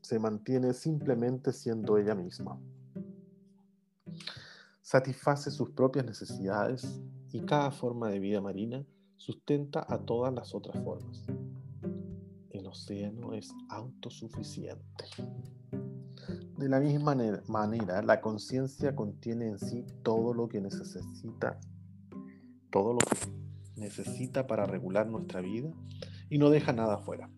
se 0.00 0.18
mantiene 0.18 0.72
simplemente 0.72 1.52
siendo 1.52 1.98
ella 1.98 2.14
misma. 2.14 2.58
Satisface 4.80 5.50
sus 5.50 5.70
propias 5.70 6.04
necesidades 6.04 7.00
y 7.30 7.40
cada 7.42 7.70
forma 7.70 8.08
de 8.08 8.18
vida 8.18 8.40
marina 8.40 8.84
sustenta 9.16 9.84
a 9.86 9.98
todas 9.98 10.32
las 10.32 10.54
otras 10.54 10.82
formas. 10.82 11.26
Océano 12.70 13.34
es 13.34 13.52
autosuficiente. 13.68 15.04
De 16.56 16.68
la 16.68 16.78
misma 16.78 17.16
manera, 17.48 18.00
la 18.02 18.20
conciencia 18.20 18.94
contiene 18.94 19.48
en 19.48 19.58
sí 19.58 19.84
todo 20.04 20.32
lo 20.32 20.48
que 20.48 20.60
necesita, 20.60 21.58
todo 22.70 22.92
lo 22.92 22.98
que 22.98 23.80
necesita 23.80 24.46
para 24.46 24.66
regular 24.66 25.08
nuestra 25.08 25.40
vida 25.40 25.70
y 26.28 26.38
no 26.38 26.48
deja 26.48 26.72
nada 26.72 26.98
fuera. 26.98 27.28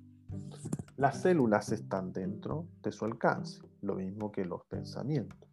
Las 0.96 1.22
células 1.22 1.72
están 1.72 2.12
dentro 2.12 2.68
de 2.82 2.92
su 2.92 3.06
alcance, 3.06 3.62
lo 3.80 3.94
mismo 3.94 4.30
que 4.30 4.44
los 4.44 4.66
pensamientos. 4.66 5.48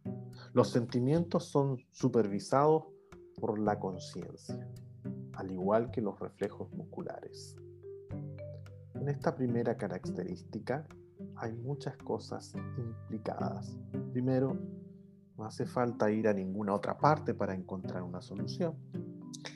Los 0.52 0.68
sentimientos 0.68 1.46
son 1.46 1.78
supervisados 1.90 2.84
por 3.40 3.58
la 3.58 3.78
conciencia, 3.78 4.68
al 5.32 5.50
igual 5.50 5.90
que 5.90 6.02
los 6.02 6.20
reflejos 6.20 6.70
musculares. 6.72 7.56
En 9.00 9.08
esta 9.08 9.34
primera 9.34 9.78
característica, 9.78 10.86
hay 11.36 11.54
muchas 11.54 11.96
cosas 11.96 12.54
implicadas. 12.76 13.78
Primero, 14.12 14.58
no 15.38 15.44
hace 15.46 15.64
falta 15.64 16.10
ir 16.10 16.28
a 16.28 16.34
ninguna 16.34 16.74
otra 16.74 16.98
parte 16.98 17.32
para 17.32 17.54
encontrar 17.54 18.02
una 18.02 18.20
solución. 18.20 18.74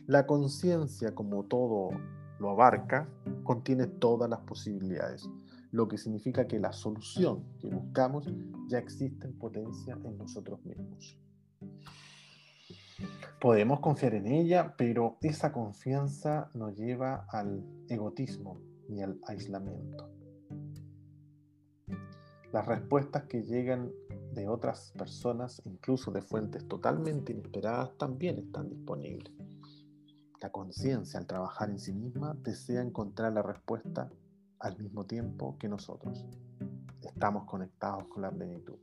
La 0.07 0.25
conciencia, 0.25 1.15
como 1.15 1.45
todo 1.45 1.91
lo 2.39 2.49
abarca, 2.49 3.07
contiene 3.43 3.87
todas 3.87 4.31
las 4.31 4.41
posibilidades, 4.41 5.29
lo 5.73 5.89
que 5.89 5.99
significa 5.99 6.47
que 6.47 6.59
la 6.59 6.73
solución 6.73 7.45
que 7.59 7.69
buscamos 7.69 8.33
ya 8.67 8.79
existe 8.79 9.27
en 9.27 9.39
potencia 9.39 9.99
en 10.05 10.17
nosotros 10.17 10.65
mismos. 10.65 11.19
Podemos 13.43 13.81
confiar 13.81 14.15
en 14.15 14.27
ella, 14.27 14.75
pero 14.79 15.19
esa 15.21 15.53
confianza 15.53 16.51
nos 16.55 16.75
lleva 16.75 17.27
al 17.29 17.63
egotismo 17.91 18.74
y 18.89 19.01
al 19.01 19.21
aislamiento. 19.27 20.11
Las 22.53 22.67
respuestas 22.67 23.25
que 23.25 23.43
llegan 23.43 23.91
de 24.33 24.49
otras 24.49 24.93
personas, 24.97 25.61
incluso 25.65 26.11
de 26.11 26.23
fuentes 26.23 26.67
totalmente 26.69 27.33
inesperadas, 27.33 27.97
también 27.99 28.39
están 28.39 28.69
disponibles. 28.69 29.33
La 30.41 30.51
conciencia, 30.51 31.19
al 31.19 31.27
trabajar 31.27 31.71
en 31.71 31.79
sí 31.79 31.93
misma, 31.93 32.37
desea 32.43 32.83
encontrar 32.83 33.33
la 33.33 33.43
respuesta 33.43 34.11
al 34.61 34.79
mismo 34.79 35.05
tiempo 35.05 35.57
que 35.59 35.69
nosotros. 35.69 36.25
Estamos 37.03 37.45
conectados 37.45 38.05
con 38.09 38.23
la 38.23 38.31
plenitud. 38.31 38.77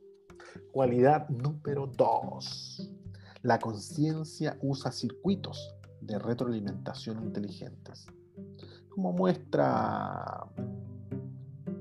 Cualidad 0.72 1.28
número 1.28 1.86
dos. 1.86 2.90
La 3.42 3.58
conciencia 3.58 4.58
usa 4.60 4.92
circuitos 4.92 5.74
de 6.00 6.18
retroalimentación 6.18 7.22
inteligentes. 7.22 8.06
Como 8.94 9.12
muestra 9.12 10.46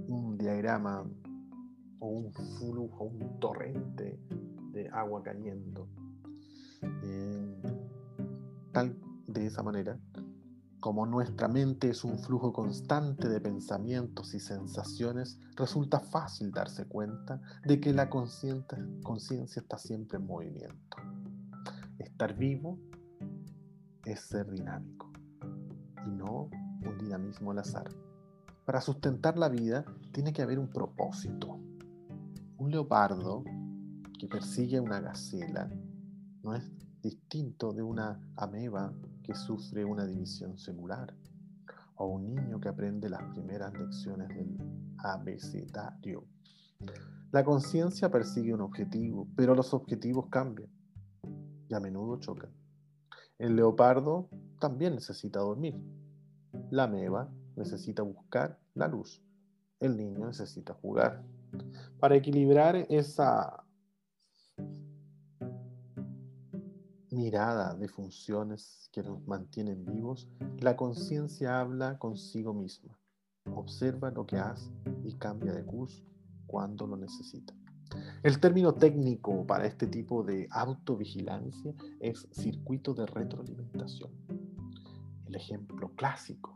un 0.08 0.38
diagrama 0.38 1.04
o 2.00 2.08
un 2.08 2.32
flujo, 2.32 3.06
un 3.06 3.40
torrente 3.40 4.20
de 4.72 4.90
agua 4.90 5.22
cayendo. 5.22 5.88
tal 8.72 8.98
de 9.28 9.46
esa 9.46 9.62
manera, 9.62 10.00
como 10.80 11.06
nuestra 11.06 11.48
mente 11.48 11.90
es 11.90 12.04
un 12.04 12.18
flujo 12.18 12.52
constante 12.54 13.30
de 13.30 13.40
pensamientos 13.40 14.34
y 14.34 14.40
sensaciones, 14.40 15.40
resulta 15.56 16.00
fácil 16.00 16.52
darse 16.52 16.88
cuenta 16.88 17.42
de 17.66 17.80
que 17.80 17.94
la 17.94 18.10
conciencia 18.10 19.62
está 19.62 19.78
siempre 19.78 20.18
en 20.18 20.26
movimiento. 20.26 20.98
Estar 22.00 22.36
vivo 22.38 22.80
es 24.06 24.22
ser 24.22 24.50
dinámico 24.50 25.12
y 26.08 26.10
no 26.10 26.50
un 26.86 26.98
dinamismo 26.98 27.52
al 27.52 27.60
azar. 27.60 27.90
Para 28.66 28.82
sustentar 28.82 29.38
la 29.38 29.50
vida 29.50 29.86
tiene 30.12 30.34
que 30.34 30.42
haber 30.42 30.60
un 30.60 30.70
propósito, 30.70 31.60
un 32.58 32.72
leopardo 32.72 33.44
que 34.20 34.28
persigue 34.28 34.78
a 34.78 34.82
una 34.82 35.00
gacela 35.00 35.70
no 36.44 36.56
es 36.56 36.72
distinto 37.02 37.72
de 37.74 37.82
una 37.82 38.20
ameba 38.36 38.94
que 39.24 39.36
sufre 39.36 39.86
una 39.86 40.06
división 40.06 40.58
celular 40.58 41.16
o 41.96 42.08
un 42.08 42.34
niño 42.34 42.60
que 42.60 42.70
aprende 42.70 43.10
las 43.10 43.24
primeras 43.34 43.74
lecciones 43.74 44.28
del 44.30 44.58
abecedario. 44.98 46.26
La 47.32 47.44
conciencia 47.44 48.10
persigue 48.10 48.54
un 48.54 48.62
objetivo, 48.62 49.28
pero 49.36 49.56
los 49.56 49.74
objetivos 49.74 50.28
cambian 50.30 50.70
y 51.70 51.74
a 51.74 51.80
menudo 51.80 52.20
chocan. 52.20 52.52
El 53.38 53.56
leopardo 53.56 54.30
también 54.60 54.96
necesita 54.96 55.40
dormir. 55.40 55.80
La 56.72 56.84
ameba 56.84 57.30
necesita 57.58 58.02
buscar 58.02 58.58
la 58.76 58.88
luz. 58.88 59.22
el 59.82 59.98
niño 59.98 60.28
necesita 60.28 60.74
jugar. 60.76 61.22
Para 62.00 62.16
equilibrar 62.16 62.76
esa 62.88 63.66
mirada 67.10 67.76
de 67.76 67.90
funciones 67.90 68.90
que 68.94 69.04
nos 69.04 69.28
mantienen 69.28 69.84
vivos, 69.86 70.30
la 70.60 70.78
conciencia 70.78 71.60
habla 71.60 72.00
consigo 72.00 72.54
misma, 72.54 72.98
observa 73.54 74.12
lo 74.12 74.26
que 74.26 74.38
hace 74.38 74.72
y 75.04 75.16
cambia 75.16 75.52
de 75.52 75.66
curso 75.66 76.06
cuando 76.48 76.88
lo 76.88 76.96
necesita. 76.96 77.54
El 78.24 78.40
término 78.40 78.76
técnico 78.76 79.46
para 79.46 79.66
este 79.66 79.88
tipo 79.88 80.24
de 80.24 80.48
autovigilancia 80.52 81.74
es 82.00 82.30
circuito 82.32 82.94
de 82.94 83.06
retroalimentación. 83.08 84.12
El 85.26 85.36
ejemplo 85.36 85.92
clásico 85.96 86.51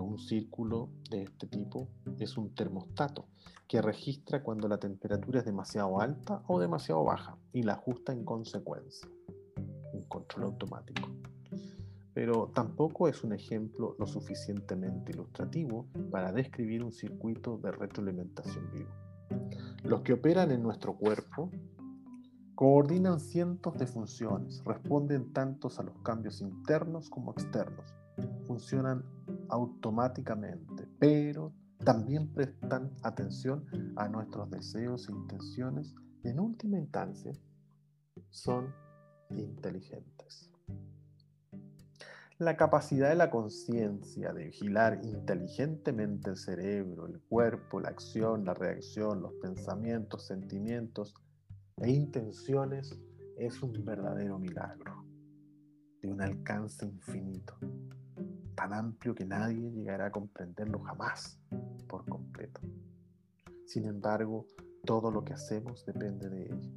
un 0.00 0.18
círculo 0.18 0.90
de 1.10 1.22
este 1.22 1.46
tipo 1.46 1.88
es 2.18 2.36
un 2.36 2.54
termostato 2.54 3.26
que 3.66 3.80
registra 3.80 4.42
cuando 4.42 4.68
la 4.68 4.78
temperatura 4.78 5.40
es 5.40 5.44
demasiado 5.44 6.00
alta 6.00 6.42
o 6.46 6.60
demasiado 6.60 7.04
baja 7.04 7.36
y 7.52 7.62
la 7.62 7.74
ajusta 7.74 8.12
en 8.12 8.24
consecuencia. 8.24 9.08
Un 9.92 10.02
control 10.04 10.44
automático. 10.44 11.08
Pero 12.12 12.50
tampoco 12.54 13.08
es 13.08 13.24
un 13.24 13.32
ejemplo 13.32 13.96
lo 13.98 14.06
suficientemente 14.06 15.12
ilustrativo 15.12 15.86
para 16.10 16.32
describir 16.32 16.84
un 16.84 16.92
circuito 16.92 17.58
de 17.58 17.72
retroalimentación 17.72 18.70
vivo. 18.72 18.90
Los 19.82 20.02
que 20.02 20.12
operan 20.12 20.50
en 20.50 20.62
nuestro 20.62 20.96
cuerpo 20.96 21.50
coordinan 22.54 23.18
cientos 23.18 23.76
de 23.78 23.86
funciones, 23.86 24.62
responden 24.64 25.32
tantos 25.32 25.80
a 25.80 25.82
los 25.82 25.98
cambios 26.02 26.40
internos 26.40 27.10
como 27.10 27.32
externos, 27.32 27.92
funcionan 28.46 29.04
automáticamente, 29.54 30.84
pero 30.98 31.52
también 31.84 32.32
prestan 32.32 32.90
atención 33.04 33.64
a 33.94 34.08
nuestros 34.08 34.50
deseos 34.50 35.08
e 35.08 35.12
intenciones 35.12 35.94
y 36.24 36.28
en 36.30 36.40
última 36.40 36.76
instancia 36.76 37.32
son 38.30 38.74
inteligentes. 39.30 40.50
La 42.38 42.56
capacidad 42.56 43.10
de 43.10 43.14
la 43.14 43.30
conciencia 43.30 44.32
de 44.32 44.46
vigilar 44.46 45.00
inteligentemente 45.04 46.30
el 46.30 46.36
cerebro, 46.36 47.06
el 47.06 47.20
cuerpo, 47.20 47.78
la 47.78 47.90
acción, 47.90 48.44
la 48.44 48.54
reacción, 48.54 49.22
los 49.22 49.34
pensamientos, 49.34 50.26
sentimientos 50.26 51.14
e 51.76 51.92
intenciones 51.92 52.98
es 53.38 53.62
un 53.62 53.84
verdadero 53.84 54.36
milagro 54.36 55.06
de 56.02 56.08
un 56.08 56.20
alcance 56.20 56.84
infinito 56.84 57.56
tan 58.54 58.72
amplio 58.72 59.14
que 59.14 59.24
nadie 59.24 59.70
llegará 59.70 60.06
a 60.06 60.10
comprenderlo 60.10 60.80
jamás 60.80 61.38
por 61.88 62.04
completo. 62.06 62.60
Sin 63.66 63.86
embargo, 63.86 64.46
todo 64.84 65.10
lo 65.10 65.24
que 65.24 65.32
hacemos 65.32 65.84
depende 65.86 66.28
de 66.28 66.44
ello. 66.44 66.72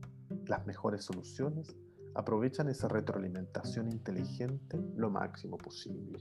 Las 0.45 0.65
mejores 0.65 1.03
soluciones 1.03 1.75
aprovechan 2.15 2.69
esa 2.69 2.87
retroalimentación 2.87 3.89
inteligente 3.89 4.79
lo 4.95 5.09
máximo 5.09 5.57
posible. 5.57 6.19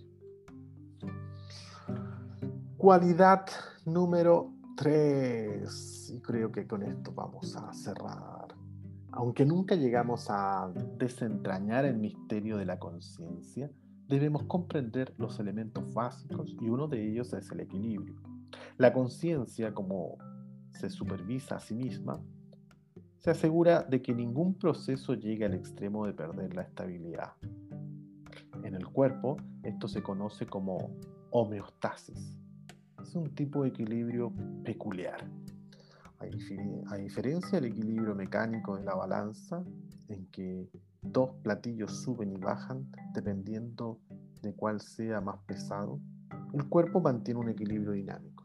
Cualidad 2.77 3.47
número 3.87 4.53
3. 4.77 6.11
Y 6.11 6.21
creo 6.21 6.53
que 6.53 6.67
con 6.67 6.83
esto 6.83 7.13
vamos 7.13 7.57
a 7.57 7.73
cerrar. 7.73 8.55
Aunque 9.13 9.47
nunca 9.47 9.75
llegamos 9.75 10.27
a 10.29 10.71
desentrañar 10.99 11.87
el 11.87 11.97
misterio 11.97 12.59
de 12.59 12.67
la 12.67 12.79
conciencia, 12.79 13.71
debemos 14.09 14.45
comprender 14.45 15.13
los 15.19 15.39
elementos 15.41 15.93
básicos 15.93 16.57
y 16.61 16.69
uno 16.69 16.87
de 16.89 17.09
ellos 17.09 17.33
es 17.33 17.51
el 17.51 17.61
equilibrio. 17.61 18.17
La 18.77 18.93
conciencia, 18.93 19.75
como 19.75 20.19
se 20.73 20.91
supervisa 20.91 21.57
a 21.57 21.61
sí 21.61 21.75
misma, 21.75 22.21
se 23.19 23.31
asegura 23.31 23.83
de 23.83 24.03
que 24.03 24.15
ningún 24.15 24.55
proceso 24.55 25.15
llegue 25.15 25.47
al 25.47 25.55
extremo 25.55 26.07
de 26.07 26.13
perder 26.13 26.55
la 26.55 26.63
estabilidad. 26.63 27.33
En 28.63 28.75
el 28.75 28.87
cuerpo, 28.87 29.37
esto 29.63 29.89
se 29.89 30.03
conoce 30.03 30.47
como 30.47 30.91
homeostasis. 31.31 32.39
Es 33.03 33.15
un 33.15 33.35
tipo 33.35 33.63
de 33.63 33.71
equilibrio 33.71 34.33
peculiar. 34.65 35.29
A 36.19 36.97
diferencia 36.97 37.61
del 37.61 37.73
equilibrio 37.73 38.15
mecánico 38.15 38.77
de 38.77 38.85
la 38.85 38.95
balanza, 38.95 39.63
en 40.09 40.27
que 40.27 40.69
dos 41.13 41.31
platillos 41.43 42.03
suben 42.03 42.33
y 42.33 42.37
bajan 42.37 42.91
dependiendo 43.13 43.99
de 44.43 44.55
cuál 44.55 44.81
sea 44.81 45.21
más 45.21 45.39
pesado, 45.47 46.01
el 46.53 46.69
cuerpo 46.69 47.01
mantiene 47.01 47.41
un 47.41 47.49
equilibrio 47.49 47.93
dinámico, 47.93 48.45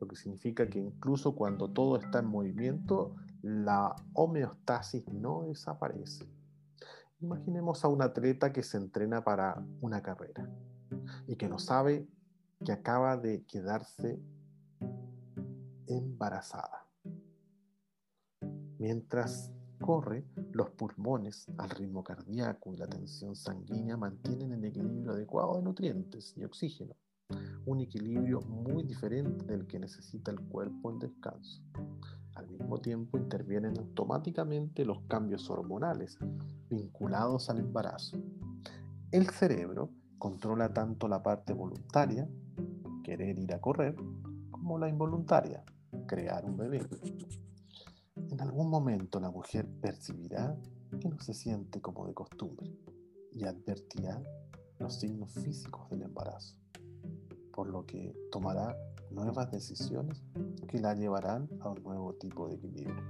lo 0.00 0.06
que 0.06 0.16
significa 0.16 0.68
que 0.68 0.78
incluso 0.78 1.34
cuando 1.34 1.70
todo 1.70 1.96
está 1.96 2.20
en 2.20 2.26
movimiento, 2.26 3.16
la 3.42 3.94
homeostasis 4.14 5.06
no 5.08 5.44
desaparece. 5.44 6.26
Imaginemos 7.20 7.84
a 7.84 7.88
un 7.88 8.02
atleta 8.02 8.52
que 8.52 8.62
se 8.62 8.76
entrena 8.76 9.24
para 9.24 9.64
una 9.80 10.02
carrera 10.02 10.48
y 11.26 11.36
que 11.36 11.48
no 11.48 11.58
sabe 11.58 12.06
que 12.64 12.72
acaba 12.72 13.16
de 13.16 13.44
quedarse 13.44 14.20
embarazada. 15.86 16.86
Mientras 18.78 19.52
corre, 19.78 20.24
los 20.52 20.70
pulmones, 20.70 21.46
al 21.58 21.70
ritmo 21.70 22.02
cardíaco 22.02 22.72
y 22.74 22.76
la 22.76 22.86
tensión 22.86 23.34
sanguínea 23.34 23.96
mantienen 23.96 24.52
el 24.52 24.64
equilibrio 24.64 25.12
adecuado 25.12 25.56
de 25.56 25.62
nutrientes 25.62 26.34
y 26.36 26.44
oxígeno, 26.44 26.94
un 27.66 27.80
equilibrio 27.80 28.40
muy 28.40 28.82
diferente 28.82 29.44
del 29.46 29.66
que 29.66 29.78
necesita 29.78 30.30
el 30.30 30.40
cuerpo 30.40 30.90
en 30.90 30.98
descanso. 30.98 31.62
Al 32.34 32.48
mismo 32.48 32.78
tiempo 32.78 33.18
intervienen 33.18 33.78
automáticamente 33.78 34.84
los 34.84 35.00
cambios 35.08 35.50
hormonales 35.50 36.18
vinculados 36.70 37.50
al 37.50 37.58
embarazo. 37.58 38.16
El 39.10 39.28
cerebro 39.30 39.90
controla 40.18 40.72
tanto 40.72 41.08
la 41.08 41.22
parte 41.22 41.52
voluntaria, 41.52 42.28
querer 43.02 43.38
ir 43.38 43.52
a 43.54 43.60
correr, 43.60 43.96
como 44.50 44.78
la 44.78 44.88
involuntaria, 44.88 45.64
crear 46.06 46.44
un 46.44 46.56
bebé. 46.56 46.86
En 48.30 48.40
algún 48.42 48.68
momento 48.68 49.20
la 49.20 49.30
mujer 49.30 49.66
percibirá 49.80 50.54
que 51.00 51.08
no 51.08 51.18
se 51.18 51.32
siente 51.32 51.80
como 51.80 52.06
de 52.06 52.12
costumbre 52.12 52.70
y 53.32 53.44
advertirá 53.44 54.22
los 54.78 55.00
signos 55.00 55.32
físicos 55.32 55.88
del 55.88 56.02
embarazo, 56.02 56.56
por 57.54 57.68
lo 57.68 57.86
que 57.86 58.14
tomará 58.30 58.76
nuevas 59.10 59.50
decisiones 59.50 60.22
que 60.68 60.78
la 60.78 60.94
llevarán 60.94 61.48
a 61.60 61.70
un 61.70 61.82
nuevo 61.82 62.12
tipo 62.14 62.48
de 62.48 62.56
equilibrio. 62.56 63.02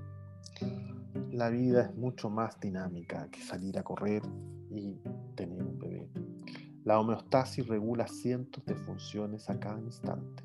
La 1.33 1.51
vida 1.51 1.87
es 1.87 1.97
mucho 1.97 2.31
más 2.31 2.59
dinámica 2.61 3.29
que 3.31 3.43
salir 3.43 3.77
a 3.77 3.83
correr 3.83 4.23
y 4.71 5.01
tener 5.35 5.63
un 5.65 5.79
bebé. 5.79 6.09
La 6.85 7.01
homeostasis 7.01 7.67
regula 7.67 8.07
cientos 8.07 8.65
de 8.65 8.77
funciones 8.77 9.51
a 9.51 9.59
cada 9.59 9.81
instante, 9.81 10.45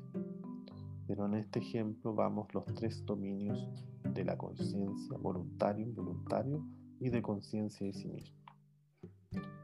pero 1.06 1.26
en 1.26 1.34
este 1.34 1.60
ejemplo 1.60 2.12
vamos 2.12 2.52
los 2.52 2.64
tres 2.74 3.04
dominios 3.06 3.68
de 4.14 4.24
la 4.24 4.38
conciencia, 4.38 5.18
voluntario, 5.18 5.84
involuntario 5.84 6.64
y 7.00 7.10
de 7.10 7.20
conciencia 7.20 7.86
de 7.86 7.92
sí 7.92 8.08
mismo. 8.08 8.38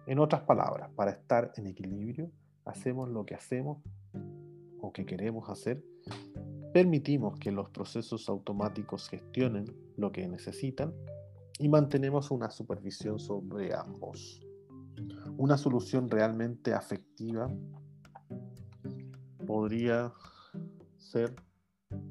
En 0.06 0.18
otras 0.18 0.42
palabras, 0.42 0.90
para 0.96 1.12
estar 1.12 1.52
en 1.56 1.68
equilibrio, 1.68 2.30
hacemos 2.64 3.08
lo 3.08 3.24
que 3.24 3.34
hacemos 3.34 3.78
o 4.80 4.92
que 4.92 5.06
queremos 5.06 5.48
hacer, 5.48 5.84
permitimos 6.72 7.38
que 7.38 7.52
los 7.52 7.70
procesos 7.70 8.28
automáticos 8.28 9.08
gestionen 9.08 9.66
lo 9.96 10.10
que 10.10 10.26
necesitan 10.26 10.92
y 11.58 11.68
mantenemos 11.68 12.30
una 12.30 12.50
supervisión 12.50 13.18
sobre 13.18 13.74
ambos. 13.74 14.40
Una 15.36 15.56
solución 15.56 16.08
realmente 16.08 16.74
afectiva 16.74 17.48
podría 19.46 20.12
ser 20.96 21.34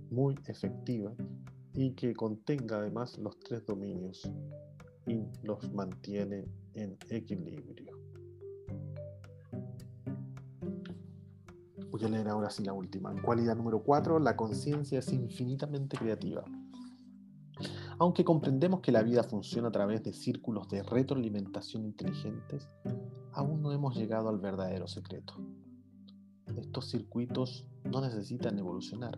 muy 0.10 0.36
efectiva 0.48 1.14
y 1.80 1.92
que 1.92 2.14
contenga 2.14 2.80
además 2.80 3.18
los 3.20 3.40
tres 3.40 3.66
dominios 3.66 4.30
y 5.08 5.24
los 5.44 5.72
mantiene 5.72 6.44
en 6.74 6.98
equilibrio. 7.10 7.98
Voy 11.90 12.04
a 12.04 12.10
leer 12.10 12.28
ahora 12.28 12.50
sí 12.50 12.66
la 12.66 12.74
última. 12.74 13.16
Cualidad 13.22 13.56
número 13.56 13.82
4, 13.82 14.20
la 14.20 14.36
conciencia 14.36 15.00
es 15.00 15.14
infinitamente 15.14 15.98
creativa. 15.98 16.44
Aunque 17.98 18.26
comprendemos 18.26 18.82
que 18.82 18.92
la 18.92 19.02
vida 19.02 19.24
funciona 19.24 19.70
a 19.70 19.72
través 19.72 20.04
de 20.04 20.12
círculos 20.12 20.68
de 20.68 20.84
retroalimentación 20.84 21.86
inteligentes, 21.86 22.68
aún 23.32 23.62
no 23.62 23.72
hemos 23.72 23.96
llegado 23.96 24.28
al 24.28 24.40
verdadero 24.40 24.90
secreto. 24.90 25.36
Estos 26.58 26.90
circuitos 26.90 27.70
no 27.86 28.02
necesitan 28.02 28.60
evolucionar, 28.60 29.18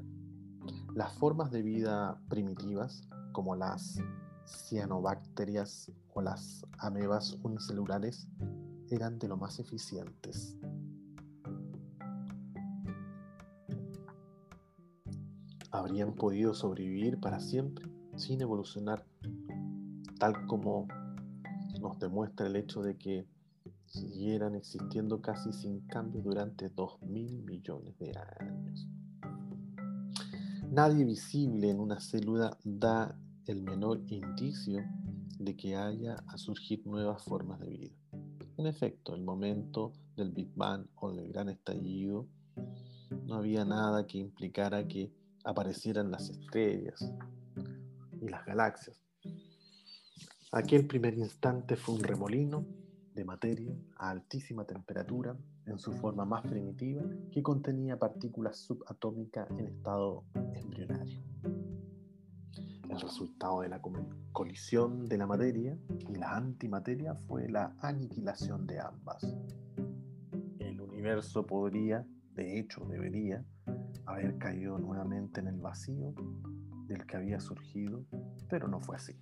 las 0.93 1.13
formas 1.13 1.51
de 1.51 1.62
vida 1.62 2.19
primitivas, 2.27 3.08
como 3.32 3.56
las 3.56 3.97
cianobacterias 4.45 5.89
o 6.13 6.21
las 6.21 6.65
amebas 6.80 7.38
unicelulares, 7.43 8.27
eran 8.89 9.17
de 9.17 9.30
lo 9.30 9.38
más 9.38 9.58
eficientes. 9.60 10.58
Habrían 15.71 16.13
podido 16.13 16.54
sobrevivir 16.54 17.21
para 17.21 17.39
siempre 17.39 17.89
sin 18.17 18.41
evolucionar, 18.41 19.06
tal 20.19 20.45
como 20.45 20.88
nos 21.80 21.99
demuestra 21.99 22.47
el 22.47 22.58
hecho 22.58 22.82
de 22.82 22.97
que 22.97 23.25
siguieran 23.86 24.56
existiendo 24.56 25.21
casi 25.21 25.54
sin 25.54 25.88
cambio 25.88 26.21
durante 26.21 26.69
2.000 26.69 27.45
millones 27.45 27.97
de 27.97 28.12
años. 28.17 28.90
Nadie 30.71 31.03
visible 31.03 31.69
en 31.69 31.81
una 31.81 31.99
célula 31.99 32.57
da 32.63 33.13
el 33.45 33.62
menor 33.62 34.03
indicio 34.07 34.81
de 35.38 35.57
que 35.57 35.75
haya 35.75 36.15
a 36.27 36.38
surgir 36.38 36.88
nuevas 36.88 37.21
formas 37.25 37.60
de 37.60 37.67
vida. 37.67 37.95
En 38.55 38.67
efecto, 38.67 39.13
el 39.13 39.21
momento 39.21 39.91
del 40.15 40.31
Big 40.31 40.49
Bang 40.55 40.86
o 40.95 41.12
del 41.12 41.27
gran 41.27 41.49
estallido, 41.49 42.25
no 43.25 43.36
había 43.36 43.65
nada 43.65 44.07
que 44.07 44.19
implicara 44.19 44.88
que 44.88 45.12
aparecieran 45.43 46.10
las 46.10 46.29
estrellas 46.29 47.13
y 48.21 48.29
las 48.29 48.45
galaxias. 48.45 49.03
Aquel 50.53 50.88
primer 50.88 51.17
instante 51.17 51.75
fue 51.75 51.95
un 51.95 52.03
remolino 52.03 52.65
de 53.13 53.25
materia 53.25 53.75
a 53.97 54.10
altísima 54.10 54.63
temperatura 54.63 55.36
en 55.65 55.80
su 55.80 55.91
forma 55.93 56.26
más 56.26 56.43
primitiva 56.43 57.04
que 57.32 57.43
contenía 57.43 57.97
partículas 57.97 58.58
subatómicas 58.58 59.50
en 59.52 59.67
estado 59.67 60.24
embrionario. 60.54 61.21
El 62.89 63.00
resultado 63.00 63.62
de 63.62 63.69
la 63.69 63.82
colisión 64.34 65.08
de 65.08 65.17
la 65.17 65.26
materia 65.26 65.78
y 66.10 66.15
la 66.15 66.36
antimateria 66.36 67.15
fue 67.15 67.47
la 67.47 67.74
aniquilación 67.80 68.67
de 68.67 68.80
ambas. 68.80 69.24
El 70.60 70.82
universo 70.82 71.45
podría, 71.45 72.06
de 72.34 72.60
hecho 72.60 72.86
debería, 72.86 73.45
haber 74.06 74.38
caído 74.38 74.78
nuevamente 74.78 75.39
en 75.39 75.47
el 75.47 75.62
vacío 75.62 76.13
del 76.88 77.06
que 77.06 77.15
había 77.15 77.39
surgido, 77.39 78.04
pero 78.50 78.67
no 78.67 78.82
fue 78.82 78.97
así. 78.97 79.17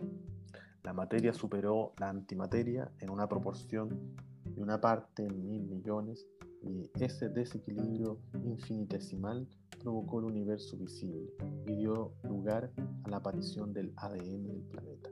La 0.83 0.93
materia 0.93 1.33
superó 1.33 1.93
la 1.99 2.09
antimateria 2.09 2.91
en 2.99 3.11
una 3.11 3.27
proporción 3.27 4.15
de 4.59 4.63
una 4.63 4.81
parte 4.81 5.25
en 5.25 5.47
mil 5.47 5.63
millones 5.63 6.27
y 6.61 6.91
ese 7.01 7.29
desequilibrio 7.29 8.19
infinitesimal 8.43 9.47
provocó 9.81 10.19
el 10.19 10.25
universo 10.25 10.77
visible 10.77 11.31
y 11.65 11.75
dio 11.75 12.11
lugar 12.23 12.69
a 13.05 13.09
la 13.09 13.17
aparición 13.17 13.71
del 13.71 13.93
ADN 13.95 14.47
del 14.47 14.63
planeta. 14.63 15.09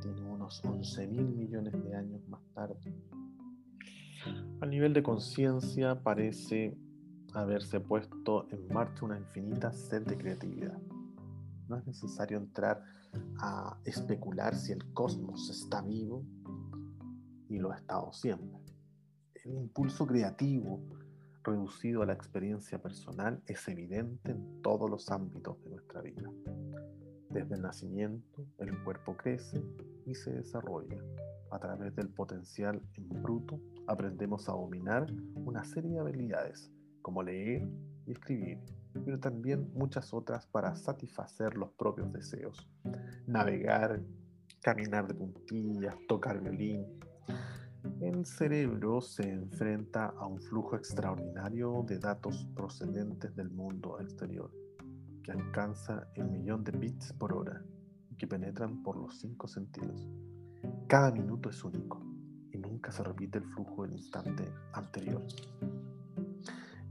Tiene 0.00 0.22
unos 0.22 0.64
11 0.64 1.08
mil 1.08 1.34
millones 1.34 1.72
de 1.82 1.96
años 1.96 2.28
más 2.28 2.42
tarde. 2.54 2.94
A 4.60 4.66
nivel 4.66 4.92
de 4.92 5.02
conciencia 5.02 6.00
parece 6.00 6.78
haberse 7.32 7.80
puesto 7.80 8.46
en 8.52 8.68
marcha 8.72 9.04
una 9.04 9.18
infinita 9.18 9.72
sed 9.72 10.06
de 10.06 10.16
creatividad. 10.16 10.78
No 11.68 11.76
es 11.76 11.86
necesario 11.88 12.38
entrar 12.38 12.84
a 13.40 13.76
especular 13.84 14.54
si 14.54 14.70
el 14.70 14.92
cosmos 14.92 15.50
está 15.50 15.82
vivo 15.82 16.24
y 17.54 17.58
lo 17.58 17.70
ha 17.70 17.76
estado 17.76 18.12
siempre. 18.12 18.58
El 19.44 19.54
impulso 19.54 20.06
creativo 20.06 20.80
reducido 21.44 22.02
a 22.02 22.06
la 22.06 22.14
experiencia 22.14 22.82
personal 22.82 23.40
es 23.46 23.68
evidente 23.68 24.32
en 24.32 24.60
todos 24.62 24.90
los 24.90 25.10
ámbitos 25.10 25.62
de 25.62 25.70
nuestra 25.70 26.00
vida. 26.00 26.28
Desde 27.30 27.54
el 27.54 27.62
nacimiento, 27.62 28.44
el 28.58 28.82
cuerpo 28.82 29.16
crece 29.16 29.62
y 30.04 30.14
se 30.14 30.32
desarrolla. 30.32 30.98
A 31.50 31.58
través 31.58 31.94
del 31.94 32.08
potencial 32.08 32.82
en 32.94 33.08
bruto, 33.22 33.60
aprendemos 33.86 34.48
a 34.48 34.52
dominar 34.52 35.06
una 35.34 35.64
serie 35.64 35.92
de 35.92 36.00
habilidades, 36.00 36.72
como 37.02 37.22
leer 37.22 37.68
y 38.06 38.12
escribir, 38.12 38.58
pero 39.04 39.20
también 39.20 39.70
muchas 39.74 40.12
otras 40.12 40.46
para 40.46 40.74
satisfacer 40.74 41.56
los 41.56 41.70
propios 41.72 42.12
deseos. 42.12 42.68
Navegar, 43.26 44.02
caminar 44.60 45.06
de 45.06 45.14
puntillas, 45.14 45.94
tocar 46.08 46.40
violín. 46.40 46.86
El 48.00 48.26
cerebro 48.26 49.00
se 49.00 49.30
enfrenta 49.30 50.06
a 50.06 50.26
un 50.26 50.40
flujo 50.40 50.76
extraordinario 50.76 51.84
de 51.86 51.98
datos 51.98 52.46
procedentes 52.54 53.34
del 53.36 53.50
mundo 53.50 53.98
exterior, 54.00 54.50
que 55.22 55.32
alcanza 55.32 56.08
el 56.14 56.28
millón 56.28 56.64
de 56.64 56.72
bits 56.72 57.12
por 57.12 57.32
hora 57.32 57.62
y 58.10 58.16
que 58.16 58.26
penetran 58.26 58.82
por 58.82 58.96
los 58.96 59.18
cinco 59.20 59.46
sentidos. 59.46 60.08
Cada 60.88 61.12
minuto 61.12 61.48
es 61.48 61.64
único 61.64 62.02
y 62.52 62.58
nunca 62.58 62.90
se 62.90 63.04
repite 63.04 63.38
el 63.38 63.44
flujo 63.44 63.84
del 63.84 63.92
instante 63.92 64.44
anterior. 64.72 65.24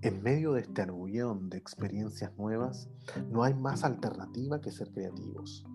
En 0.02 0.24
medio 0.24 0.54
de 0.54 0.62
este 0.62 0.82
argullón 0.82 1.50
de 1.50 1.58
experiencias 1.58 2.36
nuevas, 2.38 2.90
no 3.30 3.44
hay 3.44 3.54
más 3.54 3.84
alternativa 3.84 4.60
que 4.62 4.72
ser 4.72 4.92
creativos. 4.92 5.66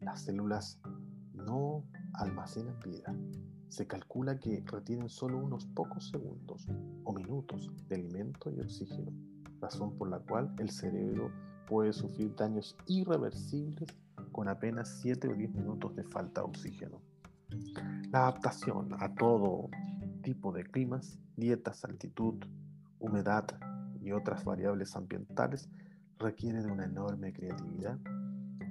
Las 0.00 0.22
células 0.22 0.80
no 1.34 1.84
almacenan 2.14 2.78
vida. 2.80 3.14
Se 3.72 3.86
calcula 3.86 4.38
que 4.38 4.62
retienen 4.66 5.08
solo 5.08 5.38
unos 5.38 5.64
pocos 5.64 6.10
segundos 6.10 6.68
o 7.04 7.14
minutos 7.14 7.70
de 7.88 7.94
alimento 7.94 8.50
y 8.50 8.60
oxígeno, 8.60 9.10
razón 9.62 9.96
por 9.96 10.10
la 10.10 10.18
cual 10.18 10.54
el 10.58 10.68
cerebro 10.68 11.30
puede 11.66 11.94
sufrir 11.94 12.36
daños 12.36 12.76
irreversibles 12.86 13.88
con 14.30 14.48
apenas 14.48 15.00
7 15.00 15.26
o 15.26 15.32
10 15.34 15.54
minutos 15.54 15.96
de 15.96 16.04
falta 16.04 16.42
de 16.42 16.48
oxígeno. 16.48 17.00
La 18.10 18.28
adaptación 18.28 18.90
a 19.00 19.14
todo 19.14 19.70
tipo 20.20 20.52
de 20.52 20.64
climas, 20.64 21.18
dietas, 21.38 21.82
altitud, 21.86 22.44
humedad, 22.98 23.46
y 24.02 24.12
otras 24.12 24.44
variables 24.44 24.94
ambientales 24.96 25.70
requiere 26.18 26.62
de 26.62 26.70
una 26.70 26.84
enorme 26.84 27.32
creatividad 27.32 27.98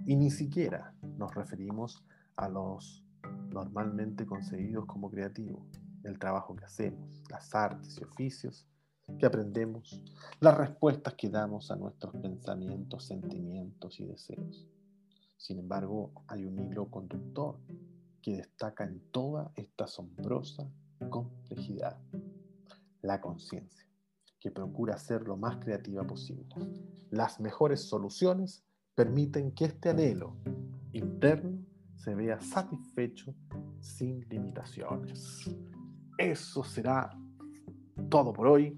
y 0.05 0.15
ni 0.15 0.29
siquiera 0.29 0.93
nos 1.17 1.33
referimos 1.33 2.03
a 2.35 2.49
los 2.49 3.03
normalmente 3.49 4.25
concebidos 4.25 4.85
como 4.85 5.09
creativos, 5.09 5.65
el 6.03 6.17
trabajo 6.17 6.55
que 6.55 6.65
hacemos, 6.65 7.23
las 7.29 7.53
artes 7.53 7.97
y 7.99 8.03
oficios 8.03 8.67
que 9.19 9.25
aprendemos, 9.25 10.01
las 10.39 10.57
respuestas 10.57 11.13
que 11.15 11.29
damos 11.29 11.69
a 11.71 11.75
nuestros 11.75 12.15
pensamientos, 12.15 13.05
sentimientos 13.05 13.99
y 13.99 14.05
deseos. 14.05 14.67
Sin 15.37 15.59
embargo, 15.59 16.11
hay 16.27 16.45
un 16.45 16.59
hilo 16.59 16.89
conductor 16.89 17.59
que 18.21 18.37
destaca 18.37 18.83
en 18.83 18.99
toda 19.11 19.51
esta 19.55 19.85
asombrosa 19.85 20.69
complejidad, 21.09 21.97
la 23.01 23.19
conciencia 23.19 23.87
que 24.39 24.51
procura 24.51 24.97
ser 24.97 25.27
lo 25.27 25.37
más 25.37 25.57
creativa 25.57 26.03
posible. 26.05 26.55
Las 27.11 27.39
mejores 27.39 27.81
soluciones 27.81 28.63
permiten 28.95 29.51
que 29.51 29.65
este 29.65 29.89
anhelo 29.89 30.35
interno 30.93 31.60
se 32.03 32.15
vea 32.15 32.39
satisfecho 32.39 33.35
sin 33.79 34.21
limitaciones. 34.27 35.49
Eso 36.17 36.63
será 36.63 37.11
todo 38.09 38.33
por 38.33 38.47
hoy. 38.47 38.75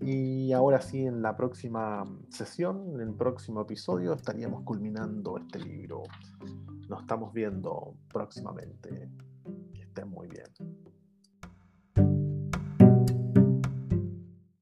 Y 0.00 0.52
ahora 0.52 0.80
sí, 0.80 1.06
en 1.06 1.22
la 1.22 1.34
próxima 1.34 2.04
sesión, 2.28 2.94
en 2.94 3.00
el 3.00 3.14
próximo 3.14 3.62
episodio, 3.62 4.12
estaríamos 4.12 4.64
culminando 4.64 5.38
este 5.38 5.58
libro. 5.60 6.02
Nos 6.88 7.00
estamos 7.00 7.32
viendo 7.32 7.94
próximamente. 8.12 9.08
Que 9.72 9.82
estén 9.82 10.08
muy 10.08 10.28
bien. 10.28 10.87